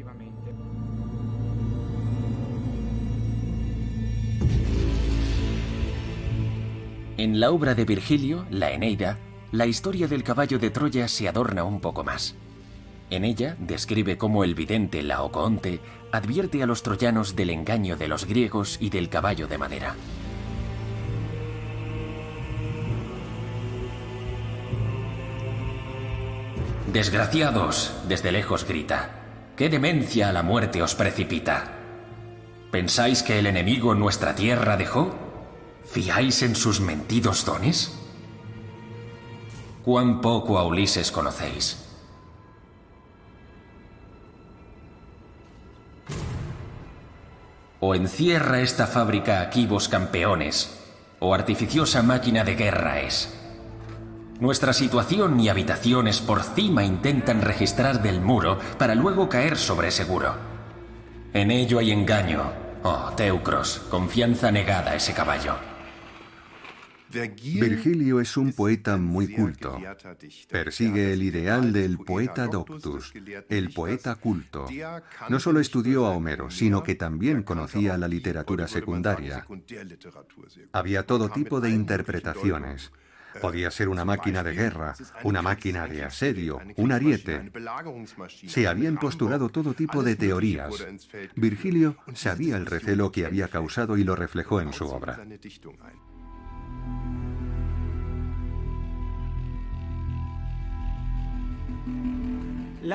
En 7.16 7.40
la 7.40 7.50
obra 7.52 7.74
de 7.74 7.86
Virgilio, 7.86 8.44
la 8.50 8.70
Eneida, 8.70 9.18
la 9.52 9.64
historia 9.64 10.08
del 10.08 10.22
caballo 10.22 10.58
de 10.58 10.68
Troya 10.68 11.08
se 11.08 11.26
adorna 11.26 11.64
un 11.64 11.80
poco 11.80 12.04
más. 12.04 12.36
En 13.08 13.24
ella 13.24 13.56
describe 13.58 14.18
cómo 14.18 14.44
el 14.44 14.54
vidente 14.54 15.02
Laocoonte 15.02 15.80
advierte 16.12 16.62
a 16.62 16.66
los 16.66 16.82
troyanos 16.82 17.34
del 17.34 17.48
engaño 17.48 17.96
de 17.96 18.08
los 18.08 18.26
griegos 18.26 18.76
y 18.78 18.90
del 18.90 19.08
caballo 19.08 19.48
de 19.48 19.56
madera. 19.56 19.94
Desgraciados, 26.92 27.92
desde 28.08 28.32
lejos 28.32 28.66
grita, 28.66 29.10
¿qué 29.56 29.68
demencia 29.68 30.28
a 30.28 30.32
la 30.32 30.42
muerte 30.42 30.82
os 30.82 30.96
precipita? 30.96 31.70
¿Pensáis 32.72 33.22
que 33.22 33.38
el 33.38 33.46
enemigo 33.46 33.94
nuestra 33.94 34.34
tierra 34.34 34.76
dejó? 34.76 35.14
¿Fiáis 35.84 36.42
en 36.42 36.56
sus 36.56 36.80
mentidos 36.80 37.44
dones? 37.44 37.96
¿Cuán 39.84 40.20
poco 40.20 40.58
a 40.58 40.66
Ulises 40.66 41.12
conocéis? 41.12 41.86
¿O 47.78 47.94
encierra 47.94 48.62
esta 48.62 48.88
fábrica 48.88 49.42
aquí 49.42 49.64
vos 49.64 49.88
campeones 49.88 50.76
o 51.20 51.34
artificiosa 51.34 52.02
máquina 52.02 52.42
de 52.42 52.56
guerra 52.56 53.00
es. 53.00 53.39
Nuestra 54.40 54.72
situación 54.72 55.38
y 55.38 55.50
habitaciones 55.50 56.20
por 56.22 56.42
cima 56.42 56.82
intentan 56.82 57.42
registrar 57.42 58.02
del 58.02 58.22
muro 58.22 58.58
para 58.78 58.94
luego 58.94 59.28
caer 59.28 59.58
sobre 59.58 59.90
seguro. 59.90 60.34
En 61.34 61.50
ello 61.50 61.78
hay 61.78 61.90
engaño. 61.90 62.50
Oh, 62.82 63.12
Teucros, 63.14 63.80
confianza 63.90 64.50
negada 64.50 64.92
a 64.92 64.94
ese 64.96 65.12
caballo. 65.12 65.56
Virgilio 67.12 68.20
es 68.20 68.36
un 68.36 68.52
poeta 68.52 68.96
muy 68.96 69.34
culto. 69.34 69.78
Persigue 70.48 71.12
el 71.12 71.22
ideal 71.22 71.72
del 71.72 71.98
poeta 71.98 72.46
doctus, 72.46 73.12
el 73.48 73.70
poeta 73.70 74.14
culto. 74.14 74.66
No 75.28 75.40
solo 75.40 75.60
estudió 75.60 76.06
a 76.06 76.10
Homero, 76.10 76.50
sino 76.50 76.82
que 76.82 76.94
también 76.94 77.42
conocía 77.42 77.98
la 77.98 78.08
literatura 78.08 78.68
secundaria. 78.68 79.44
Había 80.72 81.04
todo 81.04 81.28
tipo 81.28 81.60
de 81.60 81.70
interpretaciones. 81.70 82.92
Podía 83.40 83.70
ser 83.70 83.88
una 83.88 84.04
máquina 84.04 84.42
de 84.42 84.52
guerra, 84.52 84.94
una 85.22 85.42
máquina 85.42 85.86
de 85.86 86.04
asedio, 86.04 86.60
un 86.76 86.92
ariete. 86.92 87.50
Se 88.46 88.66
habían 88.66 88.96
postulado 88.98 89.48
todo 89.48 89.74
tipo 89.74 90.02
de 90.02 90.16
teorías. 90.16 90.74
Virgilio 91.36 91.96
sabía 92.14 92.56
el 92.56 92.66
recelo 92.66 93.12
que 93.12 93.26
había 93.26 93.48
causado 93.48 93.96
y 93.96 94.04
lo 94.04 94.16
reflejó 94.16 94.60
en 94.60 94.72
su 94.72 94.86
obra. 94.86 95.20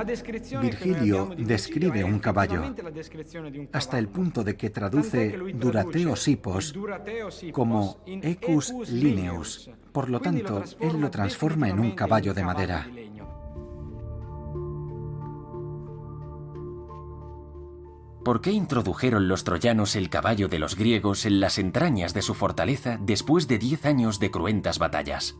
Virgilio 0.03 1.29
describe 1.37 2.03
un 2.03 2.19
caballo 2.19 2.75
hasta 3.71 3.97
el 3.99 4.07
punto 4.07 4.43
de 4.43 4.57
que 4.57 4.69
traduce 4.69 5.37
Durateos 5.53 6.27
hipos 6.27 6.73
como 7.51 7.97
Ecus 8.05 8.73
lineus. 8.89 9.69
Por 9.91 10.09
lo 10.09 10.19
tanto, 10.19 10.63
él 10.79 10.99
lo 10.99 11.09
transforma 11.09 11.69
en 11.69 11.79
un 11.79 11.91
caballo 11.91 12.33
de 12.33 12.43
madera. 12.43 12.87
¿Por 18.25 18.41
qué 18.41 18.51
introdujeron 18.51 19.27
los 19.27 19.43
troyanos 19.43 19.95
el 19.95 20.09
caballo 20.09 20.47
de 20.47 20.57
los 20.57 20.75
griegos 20.75 21.27
en 21.27 21.39
las 21.39 21.59
entrañas 21.59 22.15
de 22.15 22.23
su 22.23 22.33
fortaleza 22.33 22.97
después 22.99 23.47
de 23.47 23.59
diez 23.59 23.85
años 23.85 24.19
de 24.19 24.31
cruentas 24.31 24.79
batallas? 24.79 25.37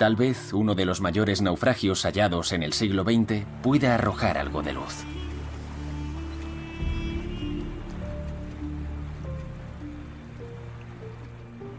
Tal 0.00 0.16
vez 0.16 0.54
uno 0.54 0.74
de 0.74 0.86
los 0.86 1.02
mayores 1.02 1.42
naufragios 1.42 2.06
hallados 2.06 2.52
en 2.52 2.62
el 2.62 2.72
siglo 2.72 3.04
XX 3.04 3.44
pueda 3.62 3.94
arrojar 3.94 4.38
algo 4.38 4.62
de 4.62 4.72
luz. 4.72 5.04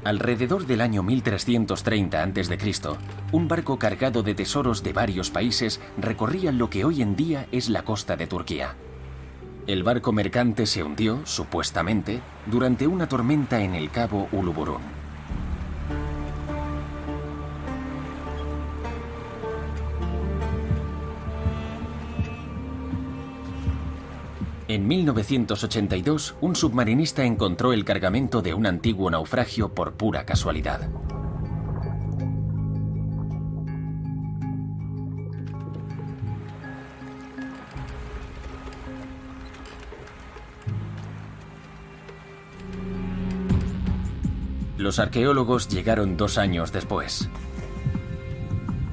Alrededor 0.04 0.68
del 0.68 0.82
año 0.82 1.02
1330 1.02 2.22
a.C., 2.22 2.60
un 3.32 3.48
barco 3.48 3.80
cargado 3.80 4.22
de 4.22 4.36
tesoros 4.36 4.84
de 4.84 4.94
varios 4.94 5.32
países 5.32 5.82
recorría 5.98 6.52
lo 6.52 6.70
que 6.70 6.86
hoy 6.86 7.02
en 7.02 7.16
día 7.16 7.48
es 7.52 7.70
la 7.70 7.82
costa 7.82 8.18
de 8.18 8.28
Turquía. 8.28 8.76
El 9.66 9.82
barco 9.82 10.12
mercante 10.12 10.68
se 10.68 10.84
hundió, 10.84 11.26
supuestamente, 11.26 12.22
durante 12.46 12.86
una 12.86 13.10
tormenta 13.10 13.64
en 13.64 13.74
el 13.74 13.90
cabo 13.90 14.30
Uluburun. 14.32 15.01
En 24.72 24.88
1982, 24.88 26.36
un 26.40 26.56
submarinista 26.56 27.26
encontró 27.26 27.74
el 27.74 27.84
cargamento 27.84 28.42
de 28.42 28.54
un 28.54 28.66
antiguo 28.66 29.12
naufragio 29.12 29.76
por 29.76 29.96
pura 29.96 30.26
casualidad. 30.26 30.90
Los 44.78 45.00
arqueólogos 45.00 45.68
llegaron 45.68 46.16
dos 46.16 46.38
años 46.38 46.72
después. 46.72 47.30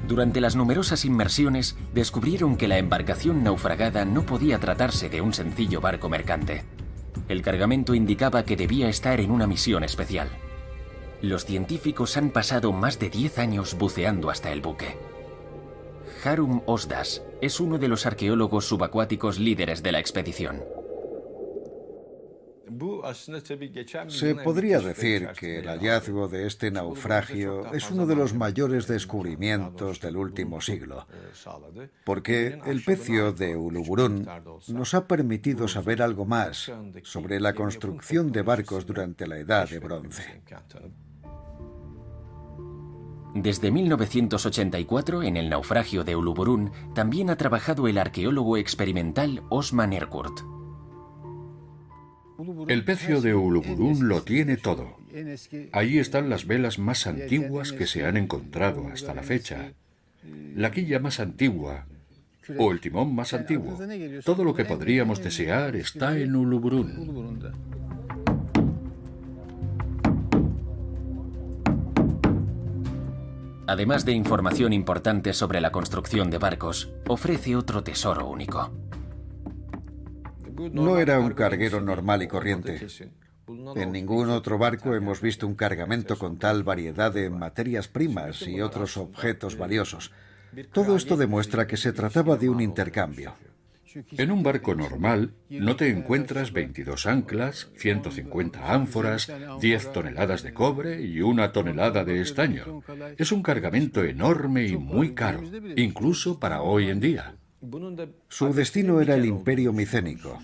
Durante 0.08 0.40
las 0.40 0.56
numerosas 0.56 1.04
inmersiones, 1.04 1.76
descubrieron 1.92 2.56
que 2.56 2.66
la 2.66 2.78
embarcación 2.78 3.44
naufragada 3.44 4.06
no 4.06 4.24
podía 4.24 4.58
tratarse 4.58 5.10
de 5.10 5.20
un 5.20 5.34
sencillo 5.34 5.82
barco 5.82 6.08
mercante. 6.08 6.64
El 7.28 7.42
cargamento 7.42 7.94
indicaba 7.94 8.42
que 8.44 8.56
debía 8.56 8.88
estar 8.88 9.20
en 9.20 9.30
una 9.30 9.46
misión 9.46 9.84
especial. 9.84 10.28
Los 11.20 11.44
científicos 11.44 12.16
han 12.16 12.30
pasado 12.30 12.72
más 12.72 12.98
de 12.98 13.10
10 13.10 13.38
años 13.38 13.76
buceando 13.76 14.30
hasta 14.30 14.50
el 14.50 14.62
buque. 14.62 14.96
Harum 16.24 16.62
Osdas 16.64 17.22
es 17.42 17.60
uno 17.60 17.76
de 17.76 17.88
los 17.88 18.06
arqueólogos 18.06 18.64
subacuáticos 18.64 19.38
líderes 19.38 19.82
de 19.82 19.92
la 19.92 19.98
expedición. 19.98 20.62
Se 24.08 24.34
podría 24.34 24.80
decir 24.80 25.28
que 25.38 25.58
el 25.58 25.66
hallazgo 25.66 26.28
de 26.28 26.46
este 26.46 26.70
naufragio 26.70 27.72
es 27.72 27.90
uno 27.90 28.06
de 28.06 28.16
los 28.16 28.34
mayores 28.34 28.86
descubrimientos 28.86 30.00
del 30.00 30.16
último 30.16 30.60
siglo, 30.60 31.06
porque 32.04 32.58
el 32.66 32.82
pecio 32.82 33.32
de 33.32 33.56
Uluburún 33.56 34.26
nos 34.68 34.94
ha 34.94 35.06
permitido 35.06 35.68
saber 35.68 36.02
algo 36.02 36.24
más 36.24 36.70
sobre 37.02 37.40
la 37.40 37.54
construcción 37.54 38.32
de 38.32 38.42
barcos 38.42 38.86
durante 38.86 39.26
la 39.26 39.38
Edad 39.38 39.68
de 39.68 39.78
Bronce. 39.78 40.42
Desde 43.34 43.70
1984, 43.70 45.22
en 45.22 45.36
el 45.36 45.48
naufragio 45.50 46.02
de 46.02 46.16
Uluburún, 46.16 46.72
también 46.94 47.30
ha 47.30 47.36
trabajado 47.36 47.86
el 47.86 47.98
arqueólogo 47.98 48.56
experimental 48.56 49.42
Osman 49.50 49.92
Erkurt. 49.92 50.57
El 52.68 52.84
pecio 52.84 53.20
de 53.20 53.34
Uluburún 53.34 54.08
lo 54.08 54.22
tiene 54.22 54.56
todo. 54.56 54.96
Ahí 55.72 55.98
están 55.98 56.30
las 56.30 56.46
velas 56.46 56.78
más 56.78 57.06
antiguas 57.06 57.72
que 57.72 57.86
se 57.86 58.06
han 58.06 58.16
encontrado 58.16 58.86
hasta 58.88 59.12
la 59.12 59.24
fecha, 59.24 59.72
la 60.54 60.70
quilla 60.70 61.00
más 61.00 61.18
antigua 61.18 61.86
o 62.56 62.70
el 62.70 62.80
timón 62.80 63.14
más 63.14 63.34
antiguo. 63.34 63.76
Todo 64.24 64.44
lo 64.44 64.54
que 64.54 64.64
podríamos 64.64 65.22
desear 65.22 65.74
está 65.74 66.16
en 66.16 66.36
Uluburún. 66.36 67.42
Además 73.66 74.04
de 74.06 74.12
información 74.12 74.72
importante 74.72 75.34
sobre 75.34 75.60
la 75.60 75.72
construcción 75.72 76.30
de 76.30 76.38
barcos, 76.38 76.90
ofrece 77.06 77.54
otro 77.54 77.82
tesoro 77.82 78.26
único. 78.26 78.70
No 80.72 80.98
era 80.98 81.18
un 81.18 81.32
carguero 81.32 81.80
normal 81.80 82.22
y 82.22 82.28
corriente. 82.28 82.86
En 83.76 83.92
ningún 83.92 84.30
otro 84.30 84.58
barco 84.58 84.94
hemos 84.94 85.20
visto 85.20 85.46
un 85.46 85.54
cargamento 85.54 86.18
con 86.18 86.38
tal 86.38 86.62
variedad 86.62 87.12
de 87.12 87.30
materias 87.30 87.88
primas 87.88 88.42
y 88.42 88.60
otros 88.60 88.96
objetos 88.96 89.56
valiosos. 89.56 90.12
Todo 90.72 90.96
esto 90.96 91.16
demuestra 91.16 91.66
que 91.66 91.76
se 91.76 91.92
trataba 91.92 92.36
de 92.36 92.48
un 92.48 92.60
intercambio. 92.60 93.34
En 94.12 94.30
un 94.30 94.42
barco 94.42 94.74
normal 94.74 95.32
no 95.48 95.76
te 95.76 95.88
encuentras 95.88 96.52
22 96.52 97.06
anclas, 97.06 97.70
150 97.76 98.72
ánforas, 98.72 99.32
10 99.60 99.92
toneladas 99.92 100.42
de 100.42 100.52
cobre 100.52 101.02
y 101.02 101.22
una 101.22 101.52
tonelada 101.52 102.04
de 102.04 102.20
estaño. 102.20 102.82
Es 103.16 103.32
un 103.32 103.42
cargamento 103.42 104.04
enorme 104.04 104.66
y 104.66 104.76
muy 104.76 105.14
caro, 105.14 105.42
incluso 105.76 106.38
para 106.38 106.62
hoy 106.62 106.90
en 106.90 107.00
día. 107.00 107.37
Su 108.28 108.52
destino 108.52 109.00
era 109.00 109.16
el 109.16 109.24
imperio 109.24 109.72
micénico. 109.72 110.38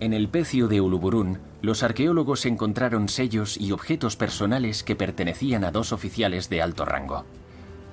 En 0.00 0.12
el 0.12 0.28
pecio 0.28 0.68
de 0.68 0.80
Uluburún, 0.80 1.38
los 1.62 1.82
arqueólogos 1.82 2.46
encontraron 2.46 3.08
sellos 3.08 3.58
y 3.58 3.72
objetos 3.72 4.16
personales 4.16 4.82
que 4.82 4.96
pertenecían 4.96 5.64
a 5.64 5.70
dos 5.70 5.92
oficiales 5.92 6.50
de 6.50 6.60
alto 6.60 6.84
rango, 6.84 7.24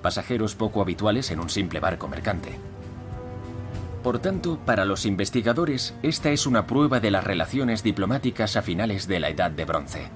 pasajeros 0.01 0.55
poco 0.55 0.81
habituales 0.81 1.31
en 1.31 1.39
un 1.39 1.49
simple 1.49 1.79
barco 1.79 2.07
mercante. 2.07 2.59
Por 4.03 4.17
tanto, 4.19 4.57
para 4.65 4.85
los 4.85 5.05
investigadores, 5.05 5.93
esta 6.01 6.31
es 6.31 6.47
una 6.47 6.65
prueba 6.65 6.99
de 6.99 7.11
las 7.11 7.23
relaciones 7.23 7.83
diplomáticas 7.83 8.55
a 8.55 8.61
finales 8.61 9.07
de 9.07 9.19
la 9.19 9.29
Edad 9.29 9.51
de 9.51 9.65
Bronce. 9.65 10.09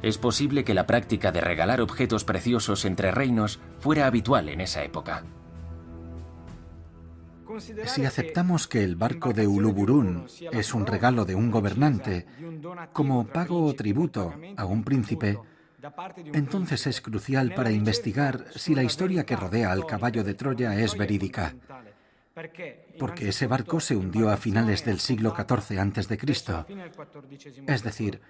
Es 0.00 0.16
posible 0.16 0.62
que 0.62 0.74
la 0.74 0.86
práctica 0.86 1.32
de 1.32 1.40
regalar 1.40 1.80
objetos 1.80 2.24
preciosos 2.24 2.84
entre 2.84 3.10
reinos 3.10 3.58
fuera 3.80 4.06
habitual 4.06 4.48
en 4.48 4.60
esa 4.60 4.84
época. 4.84 5.24
Si 7.86 8.04
aceptamos 8.04 8.68
que 8.68 8.84
el 8.84 8.94
barco 8.94 9.32
de 9.32 9.48
Uluburún 9.48 10.26
es 10.52 10.74
un 10.74 10.86
regalo 10.86 11.24
de 11.24 11.34
un 11.34 11.50
gobernante, 11.50 12.26
como 12.92 13.26
pago 13.26 13.64
o 13.64 13.74
tributo 13.74 14.34
a 14.56 14.64
un 14.64 14.84
príncipe, 14.84 15.38
entonces 16.32 16.86
es 16.86 17.00
crucial 17.00 17.54
para 17.54 17.72
investigar 17.72 18.44
si 18.54 18.74
la 18.74 18.84
historia 18.84 19.24
que 19.24 19.36
rodea 19.36 19.72
al 19.72 19.86
caballo 19.86 20.22
de 20.22 20.34
Troya 20.34 20.78
es 20.78 20.96
verídica. 20.96 21.54
Porque 22.98 23.28
ese 23.28 23.46
barco 23.46 23.80
se 23.80 23.96
hundió 23.96 24.30
a 24.30 24.36
finales 24.36 24.84
del 24.84 24.98
siglo 25.00 25.34
XIV 25.34 25.78
a.C., 25.80 26.18
es 27.66 27.82
decir, 27.82 28.20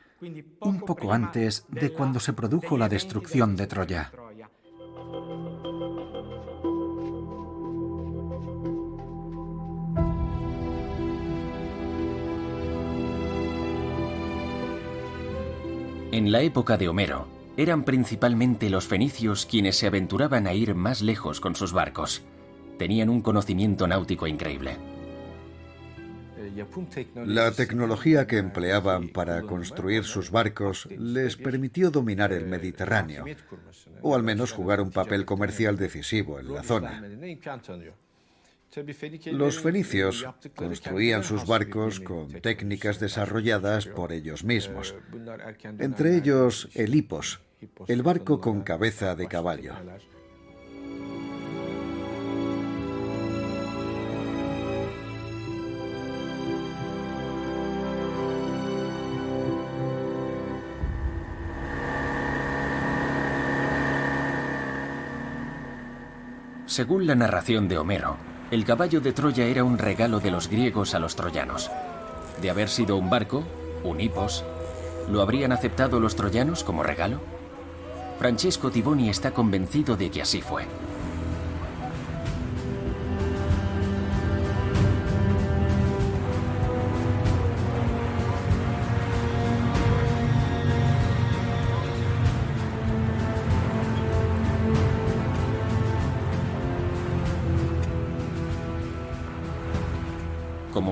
un 0.61 0.81
poco 0.81 1.13
antes 1.13 1.67
de 1.69 1.93
cuando 1.93 2.21
se 2.21 2.33
produjo 2.33 2.79
la 2.79 2.89
destrucción 2.89 3.57
de 3.57 3.67
Troya. 3.67 4.13
En 16.11 16.33
la 16.33 16.41
época 16.41 16.77
de 16.77 16.89
Homero, 16.89 17.29
eran 17.57 17.85
principalmente 17.85 18.71
los 18.71 18.87
fenicios 18.87 19.47
quienes 19.47 19.77
se 19.77 19.87
aventuraban 19.87 20.47
a 20.47 20.55
ir 20.55 20.75
más 20.75 21.03
lejos 21.03 21.41
con 21.41 21.55
sus 21.55 21.73
barcos. 21.73 22.25
Tenían 22.79 23.09
un 23.09 23.21
conocimiento 23.21 23.87
náutico 23.87 24.27
increíble. 24.27 24.77
La 27.27 27.53
tecnología 27.53 28.27
que 28.27 28.39
empleaban 28.39 29.09
para 29.09 29.43
construir 29.43 30.05
sus 30.05 30.31
barcos 30.31 30.87
les 30.87 31.37
permitió 31.37 31.91
dominar 31.91 32.33
el 32.33 32.47
Mediterráneo, 32.47 33.25
o 34.03 34.15
al 34.15 34.23
menos 34.23 34.53
jugar 34.53 34.81
un 34.81 34.91
papel 34.91 35.25
comercial 35.25 35.77
decisivo 35.77 36.39
en 36.41 36.53
la 36.53 36.63
zona. 36.63 37.03
Los 39.33 39.61
fenicios 39.61 40.27
construían 40.55 41.25
sus 41.25 41.47
barcos 41.47 42.01
con 42.01 42.29
técnicas 42.41 43.01
desarrolladas 43.01 43.87
por 43.87 44.13
ellos 44.13 44.45
mismos, 44.45 44.95
entre 45.79 46.17
ellos 46.17 46.69
el 46.75 46.95
hipos, 46.95 47.41
el 47.87 48.03
barco 48.03 48.41
con 48.41 48.63
cabeza 48.63 49.15
de 49.15 49.27
caballo. 49.27 49.75
Según 66.79 67.09
la 67.09 67.17
narración 67.17 67.67
de 67.67 67.77
Homero, 67.77 68.17
el 68.53 68.65
caballo 68.65 69.01
de 69.01 69.13
Troya 69.13 69.47
era 69.47 69.65
un 69.65 69.79
regalo 69.79 70.21
de 70.21 70.31
los 70.31 70.47
griegos 70.47 70.95
a 70.95 71.01
los 71.01 71.17
troyanos. 71.17 71.73
De 72.41 72.51
haber 72.51 72.69
sido 72.69 72.97
un 72.97 73.11
barco, 73.11 73.43
un 73.83 74.01
hipos, 74.01 74.45
¿lo 75.11 75.21
habrían 75.21 75.51
aceptado 75.51 75.99
los 75.99 76.15
troyanos 76.15 76.63
como 76.63 76.85
regalo? 76.85 77.21
Francesco 78.21 78.71
Tiboni 78.71 79.09
está 79.09 79.33
convencido 79.33 79.97
de 79.97 80.09
que 80.09 80.23
así 80.23 80.41
fue. 80.41 80.67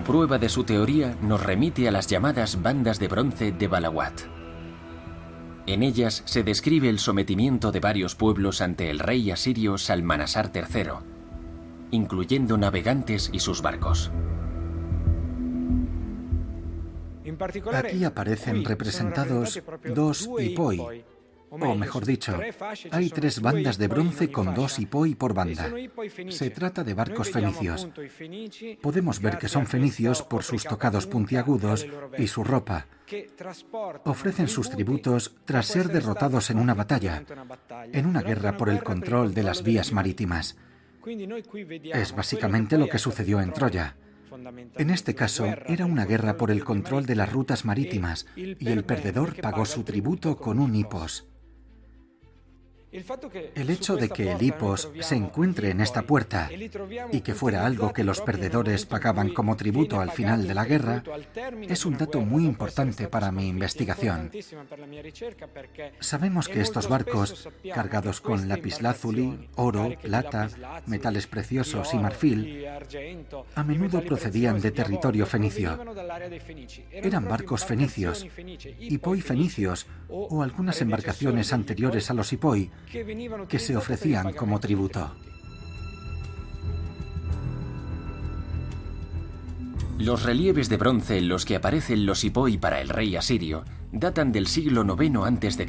Prueba 0.06 0.38
de 0.38 0.48
su 0.48 0.62
teoría, 0.62 1.16
nos 1.20 1.42
remite 1.42 1.88
a 1.88 1.90
las 1.90 2.06
llamadas 2.06 2.62
bandas 2.62 3.00
de 3.00 3.08
bronce 3.08 3.50
de 3.50 3.66
Balawat. 3.66 4.20
En 5.66 5.82
ellas 5.82 6.22
se 6.26 6.44
describe 6.44 6.88
el 6.88 7.00
sometimiento 7.00 7.72
de 7.72 7.80
varios 7.80 8.14
pueblos 8.14 8.60
ante 8.60 8.88
el 8.88 9.00
rey 9.00 9.32
asirio 9.32 9.78
Salmanasar 9.78 10.52
III, 10.54 10.92
incluyendo 11.90 12.56
navegantes 12.56 13.30
y 13.32 13.40
sus 13.40 13.62
barcos. 13.62 14.12
Aquí 17.74 18.04
aparecen 18.04 18.64
representados 18.64 19.60
dos 19.92 20.28
hipoi, 20.38 21.04
o 21.60 21.74
mejor 21.74 22.04
dicho, 22.04 22.38
hay 22.90 23.10
tres 23.10 23.40
bandas 23.40 23.78
de 23.78 23.88
bronce 23.88 24.30
con 24.30 24.54
dos 24.54 24.78
hipoi 24.78 25.14
por 25.14 25.34
banda. 25.34 25.72
Se 26.28 26.50
trata 26.50 26.84
de 26.84 26.94
barcos 26.94 27.30
fenicios. 27.30 27.88
Podemos 28.82 29.20
ver 29.20 29.38
que 29.38 29.48
son 29.48 29.66
fenicios 29.66 30.22
por 30.22 30.42
sus 30.42 30.64
tocados 30.64 31.06
puntiagudos 31.06 31.86
y 32.18 32.28
su 32.28 32.44
ropa. 32.44 32.86
Ofrecen 34.04 34.48
sus 34.48 34.70
tributos 34.70 35.36
tras 35.44 35.66
ser 35.66 35.88
derrotados 35.88 36.50
en 36.50 36.58
una 36.58 36.74
batalla, 36.74 37.22
en 37.92 38.06
una 38.06 38.22
guerra 38.22 38.56
por 38.56 38.68
el 38.68 38.82
control 38.82 39.34
de 39.34 39.42
las 39.42 39.62
vías 39.62 39.92
marítimas. 39.92 40.56
Es 41.92 42.14
básicamente 42.14 42.78
lo 42.78 42.88
que 42.88 42.98
sucedió 42.98 43.40
en 43.40 43.52
Troya. 43.52 43.96
En 44.76 44.90
este 44.90 45.14
caso, 45.14 45.46
era 45.66 45.86
una 45.86 46.04
guerra 46.04 46.36
por 46.36 46.50
el 46.50 46.64
control 46.64 47.06
de 47.06 47.14
las 47.14 47.32
rutas 47.32 47.64
marítimas 47.64 48.26
y 48.36 48.68
el 48.68 48.84
perdedor 48.84 49.40
pagó 49.40 49.64
su 49.64 49.84
tributo 49.84 50.36
con 50.36 50.58
un 50.58 50.74
hipos. 50.74 51.26
El 52.92 53.68
hecho 53.70 53.96
de 53.96 54.08
que 54.08 54.32
el 54.32 54.42
hipos 54.42 54.90
se 55.00 55.16
encuentre 55.16 55.70
en 55.70 55.80
esta 55.80 56.02
puerta 56.02 56.48
y 57.12 57.20
que 57.20 57.34
fuera 57.34 57.66
algo 57.66 57.92
que 57.92 58.04
los 58.04 58.20
perdedores 58.20 58.86
pagaban 58.86 59.34
como 59.34 59.56
tributo 59.56 60.00
al 60.00 60.12
final 60.12 60.46
de 60.46 60.54
la 60.54 60.64
guerra 60.64 61.02
es 61.62 61.84
un 61.84 61.98
dato 61.98 62.20
muy 62.20 62.44
importante 62.44 63.08
para 63.08 63.32
mi 63.32 63.48
investigación. 63.48 64.30
Sabemos 66.00 66.48
que 66.48 66.60
estos 66.60 66.88
barcos, 66.88 67.48
cargados 67.74 68.20
con 68.20 68.48
lapislázuli, 68.48 69.48
oro, 69.56 69.92
plata, 70.00 70.48
metales 70.86 71.26
preciosos 71.26 71.92
y 71.92 71.98
marfil, 71.98 72.66
a 73.54 73.64
menudo 73.64 74.02
procedían 74.04 74.60
de 74.60 74.70
territorio 74.70 75.26
fenicio. 75.26 75.78
Eran 76.92 77.28
barcos 77.28 77.64
fenicios, 77.64 78.26
hipoi 78.78 79.20
fenicios 79.20 79.86
o 80.08 80.42
algunas 80.42 80.80
embarcaciones 80.80 81.52
anteriores 81.52 82.10
a 82.10 82.14
los 82.14 82.32
hipoi 82.32 82.70
que 83.48 83.58
se 83.58 83.76
ofrecían 83.76 84.32
como 84.32 84.60
tributo. 84.60 85.12
Los 89.98 90.24
relieves 90.24 90.68
de 90.68 90.76
bronce 90.76 91.18
en 91.18 91.28
los 91.28 91.44
que 91.44 91.56
aparecen 91.56 92.04
los 92.04 92.22
hipoi 92.22 92.58
para 92.58 92.80
el 92.80 92.90
rey 92.90 93.16
asirio 93.16 93.64
datan 93.92 94.30
del 94.30 94.46
siglo 94.46 94.84
IX 94.84 95.16
a.C. 95.16 95.66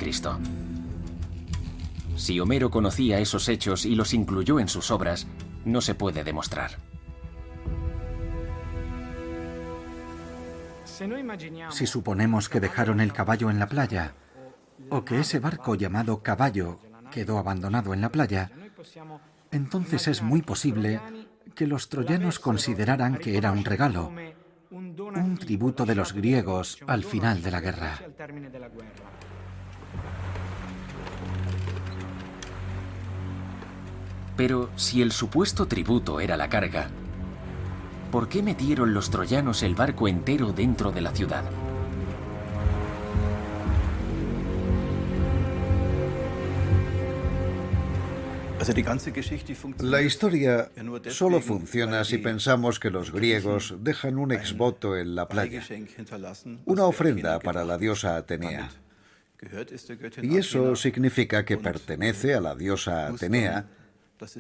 Si 2.18 2.40
Homero 2.40 2.70
conocía 2.70 3.20
esos 3.20 3.48
hechos 3.48 3.86
y 3.86 3.96
los 3.96 4.14
incluyó 4.14 4.60
en 4.60 4.68
sus 4.68 4.92
obras, 4.92 5.28
no 5.64 5.82
se 5.82 5.96
puede 5.96 6.24
demostrar. 6.24 6.72
Si 11.70 11.86
suponemos 11.86 12.50
que 12.50 12.60
dejaron 12.60 13.00
el 13.00 13.14
caballo 13.14 13.50
en 13.50 13.60
la 13.60 13.68
playa, 13.68 14.14
o 14.90 15.06
que 15.06 15.20
ese 15.20 15.40
barco 15.40 15.76
llamado 15.76 16.24
caballo 16.24 16.80
quedó 17.10 17.38
abandonado 17.38 17.94
en 17.94 18.02
la 18.02 18.10
playa, 18.10 18.52
entonces 19.52 20.08
es 20.08 20.22
muy 20.22 20.42
posible 20.42 21.00
que 21.56 21.68
los 21.68 21.90
troyanos 21.90 22.40
consideraran 22.40 23.18
que 23.18 23.38
era 23.38 23.52
un 23.52 23.66
regalo, 23.66 24.12
un 24.72 25.38
tributo 25.40 25.86
de 25.86 25.96
los 25.96 26.14
griegos 26.14 26.80
al 26.88 27.04
final 27.04 27.42
de 27.42 27.52
la 27.52 27.62
guerra. 27.62 28.00
Pero 34.36 34.70
si 34.76 35.02
el 35.02 35.12
supuesto 35.12 35.68
tributo 35.68 36.20
era 36.20 36.38
la 36.38 36.48
carga, 36.48 36.90
¿por 38.12 38.30
qué 38.30 38.44
metieron 38.44 38.94
los 38.94 39.10
troyanos 39.10 39.64
el 39.64 39.74
barco 39.74 40.08
entero 40.08 40.54
dentro 40.54 40.92
de 40.92 41.02
la 41.02 41.12
ciudad? 41.12 41.44
La 49.80 50.02
historia 50.02 50.72
solo 51.10 51.42
funciona 51.42 52.04
si 52.04 52.18
pensamos 52.18 52.80
que 52.80 52.90
los 52.90 53.12
griegos 53.12 53.76
dejan 53.80 54.18
un 54.18 54.32
exvoto 54.32 54.98
en 54.98 55.16
la 55.16 55.28
playa, 55.28 55.64
una 56.66 56.86
ofrenda 56.86 57.40
para 57.40 57.64
la 57.64 57.78
diosa 57.78 58.18
Atenea. 58.18 58.70
Y 60.22 60.38
eso 60.38 60.76
significa 60.76 61.46
que 61.46 61.58
pertenece 61.58 62.34
a 62.34 62.42
la 62.42 62.56
diosa 62.56 63.08
Atenea 63.08 63.68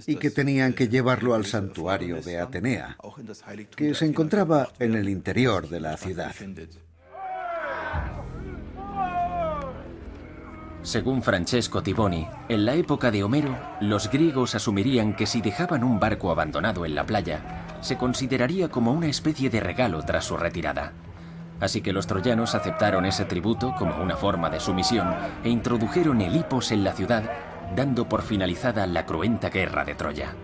y 0.07 0.15
que 0.15 0.32
tenían 0.32 0.74
que 0.74 0.88
llevarlo 0.88 1.36
al 1.36 1.45
santuario 1.45 2.22
de 2.22 2.39
Atenea, 2.39 2.97
que 3.76 3.93
se 3.93 4.05
encontraba 4.05 4.72
en 4.80 4.95
el 4.95 5.09
interior 5.09 5.70
de 5.70 5.80
la 5.80 5.97
ciudad. 5.97 6.34
Según 10.88 11.22
Francesco 11.22 11.84
Tiboni, 11.84 12.30
en 12.48 12.66
la 12.66 12.74
época 12.76 13.12
de 13.12 13.22
Homero, 13.22 13.54
los 13.82 14.10
griegos 14.10 14.56
asumirían 14.56 15.18
que 15.18 15.26
si 15.26 15.42
dejaban 15.42 15.84
un 15.84 16.00
barco 16.00 16.32
abandonado 16.32 16.86
en 16.86 16.96
la 16.96 17.06
playa, 17.06 17.66
se 17.82 17.98
consideraría 17.98 18.70
como 18.70 18.94
una 18.94 19.08
especie 19.08 19.50
de 19.50 19.60
regalo 19.60 20.02
tras 20.04 20.24
su 20.24 20.38
retirada. 20.38 20.94
Así 21.60 21.82
que 21.82 21.92
los 21.92 22.08
troyanos 22.08 22.56
aceptaron 22.56 23.06
ese 23.06 23.26
tributo 23.26 23.76
como 23.78 24.02
una 24.02 24.16
forma 24.16 24.50
de 24.50 24.62
sumisión 24.62 25.14
e 25.44 25.50
introdujeron 25.50 26.22
el 26.22 26.38
hipos 26.38 26.72
en 26.72 26.86
la 26.86 26.94
ciudad, 26.94 27.30
dando 27.76 28.08
por 28.08 28.22
finalizada 28.22 28.88
la 28.88 29.06
cruenta 29.06 29.50
guerra 29.50 29.84
de 29.84 29.96
Troya. 29.96 30.36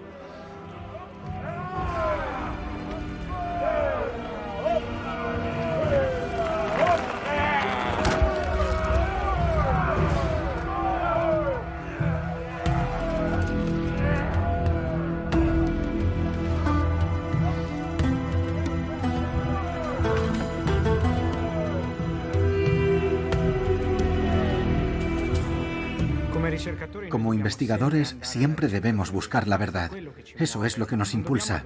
Como 27.34 27.40
investigadores 27.40 28.16
siempre 28.22 28.68
debemos 28.68 29.12
buscar 29.12 29.48
la 29.48 29.58
verdad. 29.58 29.90
Eso 30.38 30.66
es 30.66 30.78
lo 30.78 30.86
que 30.86 30.98
nos 30.98 31.16
impulsa. 31.16 31.64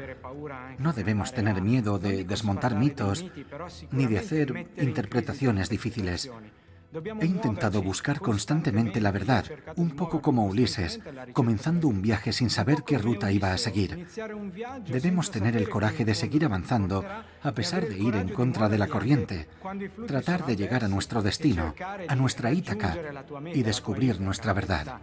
No 0.80 0.93
debemos 0.93 1.34
tener 1.34 1.61
miedo 1.61 1.99
de 1.99 2.24
desmontar 2.24 2.74
mitos 2.74 3.26
ni 3.91 4.05
de 4.05 4.20
hacer 4.20 4.70
interpretaciones 4.78 5.68
difíciles. 5.68 6.32
He 7.20 7.26
intentado 7.26 7.82
buscar 7.82 8.20
constantemente 8.20 9.01
la 9.01 9.11
verdad, 9.11 9.45
un 9.76 9.91
poco 9.91 10.22
como 10.22 10.45
Ulises, 10.45 11.01
comenzando 11.34 11.89
un 11.89 12.01
viaje 12.01 12.32
sin 12.32 12.49
saber 12.49 12.84
qué 12.86 12.97
ruta 12.97 13.30
iba 13.32 13.51
a 13.51 13.57
seguir. 13.57 14.07
Debemos 14.88 15.30
tener 15.30 15.57
el 15.57 15.68
coraje 15.68 16.05
de 16.05 16.15
seguir 16.15 16.45
avanzando 16.45 17.03
a 17.43 17.51
pesar 17.51 17.88
de 17.88 17.97
ir 17.97 18.15
en 18.15 18.30
contra 18.30 18.70
de 18.70 18.78
la 18.78 18.88
corriente, 18.88 19.49
tratar 20.07 20.45
de 20.45 20.55
llegar 20.55 20.86
a 20.86 20.88
nuestro 20.88 21.22
destino, 21.22 21.76
a 22.07 22.15
nuestra 22.15 22.53
Ítaca 22.53 22.95
y 23.53 23.63
descubrir 23.63 24.22
nuestra 24.22 24.53
verdad. 24.53 24.99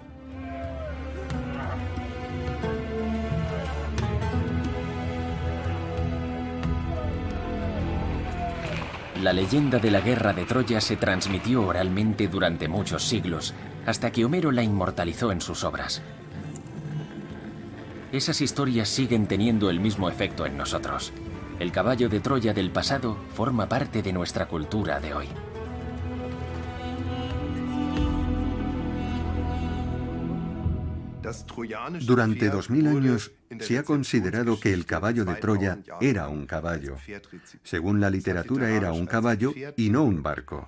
La 9.24 9.32
leyenda 9.32 9.78
de 9.78 9.90
la 9.90 10.02
guerra 10.02 10.34
de 10.34 10.44
Troya 10.44 10.82
se 10.82 10.96
transmitió 10.96 11.66
oralmente 11.66 12.28
durante 12.28 12.68
muchos 12.68 13.04
siglos, 13.04 13.54
hasta 13.86 14.12
que 14.12 14.22
Homero 14.22 14.52
la 14.52 14.62
inmortalizó 14.62 15.32
en 15.32 15.40
sus 15.40 15.64
obras. 15.64 16.02
Esas 18.12 18.42
historias 18.42 18.90
siguen 18.90 19.26
teniendo 19.26 19.70
el 19.70 19.80
mismo 19.80 20.10
efecto 20.10 20.44
en 20.44 20.58
nosotros. 20.58 21.10
El 21.58 21.72
caballo 21.72 22.10
de 22.10 22.20
Troya 22.20 22.52
del 22.52 22.70
pasado 22.70 23.16
forma 23.32 23.66
parte 23.66 24.02
de 24.02 24.12
nuestra 24.12 24.44
cultura 24.44 25.00
de 25.00 25.14
hoy. 25.14 25.28
Durante 32.02 32.50
dos 32.50 32.70
mil 32.70 32.86
años 32.86 33.32
se 33.60 33.78
ha 33.78 33.82
considerado 33.82 34.58
que 34.58 34.72
el 34.72 34.84
caballo 34.84 35.24
de 35.24 35.34
Troya 35.36 35.78
era 36.00 36.28
un 36.28 36.46
caballo. 36.46 36.96
Según 37.62 38.00
la 38.00 38.10
literatura 38.10 38.70
era 38.70 38.92
un 38.92 39.06
caballo 39.06 39.54
y 39.76 39.90
no 39.90 40.04
un 40.04 40.22
barco. 40.22 40.66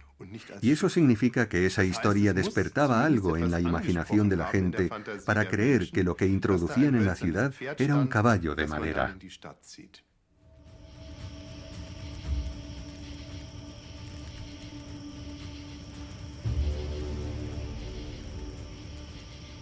Y 0.63 0.73
eso 0.73 0.89
significa 0.89 1.49
que 1.49 1.67
esa 1.67 1.85
historia 1.85 2.33
despertaba 2.33 3.05
algo 3.05 3.37
en 3.37 3.51
la 3.51 3.61
imaginación 3.61 4.29
de 4.29 4.37
la 4.37 4.47
gente 4.47 4.91
para 5.27 5.49
creer 5.49 5.91
que 5.91 6.05
lo 6.05 6.17
que 6.17 6.27
introducían 6.27 6.95
en 6.95 7.07
la 7.07 7.17
ciudad 7.17 7.53
era 7.79 7.97
un 7.97 8.07
caballo 8.07 8.55
de 8.55 8.67
madera. 8.67 9.17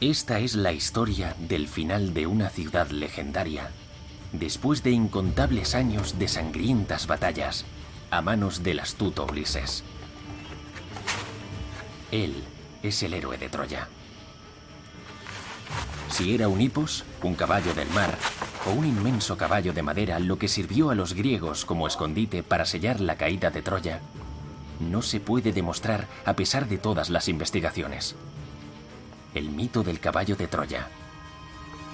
Esta 0.05 0.38
es 0.38 0.55
la 0.55 0.74
historia 0.74 1.34
del 1.38 1.66
final 1.66 2.12
de 2.12 2.26
una 2.26 2.50
ciudad 2.50 2.90
legendaria, 2.90 3.70
después 4.32 4.82
de 4.82 4.90
incontables 4.90 5.74
años 5.74 6.18
de 6.18 6.28
sangrientas 6.28 7.07
batallas 7.07 7.64
a 8.11 8.20
manos 8.20 8.62
del 8.62 8.80
astuto 8.80 9.24
Ulises. 9.24 9.82
Él 12.12 12.34
es 12.82 13.02
el 13.02 13.14
héroe 13.14 13.38
de 13.38 13.48
Troya. 13.48 13.88
Si 16.11 16.34
era 16.34 16.48
un 16.48 16.61
hipos, 16.61 17.07
un 17.22 17.34
caballo 17.34 17.72
del 17.72 17.88
mar, 17.88 18.14
o 18.66 18.72
un 18.72 18.84
inmenso 18.84 19.38
caballo 19.38 19.72
de 19.72 19.82
madera 19.82 20.18
lo 20.18 20.38
que 20.38 20.48
sirvió 20.48 20.90
a 20.90 20.94
los 20.94 21.14
griegos 21.14 21.64
como 21.64 21.86
escondite 21.86 22.42
para 22.42 22.66
sellar 22.66 23.00
la 23.00 23.16
caída 23.16 23.50
de 23.50 23.62
Troya, 23.62 24.00
no 24.80 25.00
se 25.00 25.20
puede 25.20 25.55
demostrar 25.55 26.09
a 26.26 26.36
pesar 26.36 26.68
de 26.68 26.76
todas 26.76 27.09
las 27.09 27.26
investigaciones 27.26 28.14
el 29.35 29.51
mito 29.51 29.82
del 29.82 30.01
caballo 30.01 30.37
de 30.37 30.47
Troya 30.47 30.89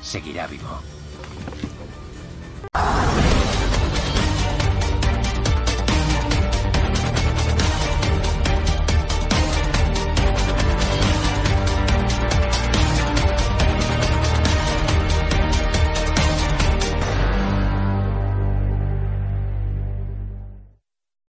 seguirá 0.02 0.46
vivo. 0.46 0.99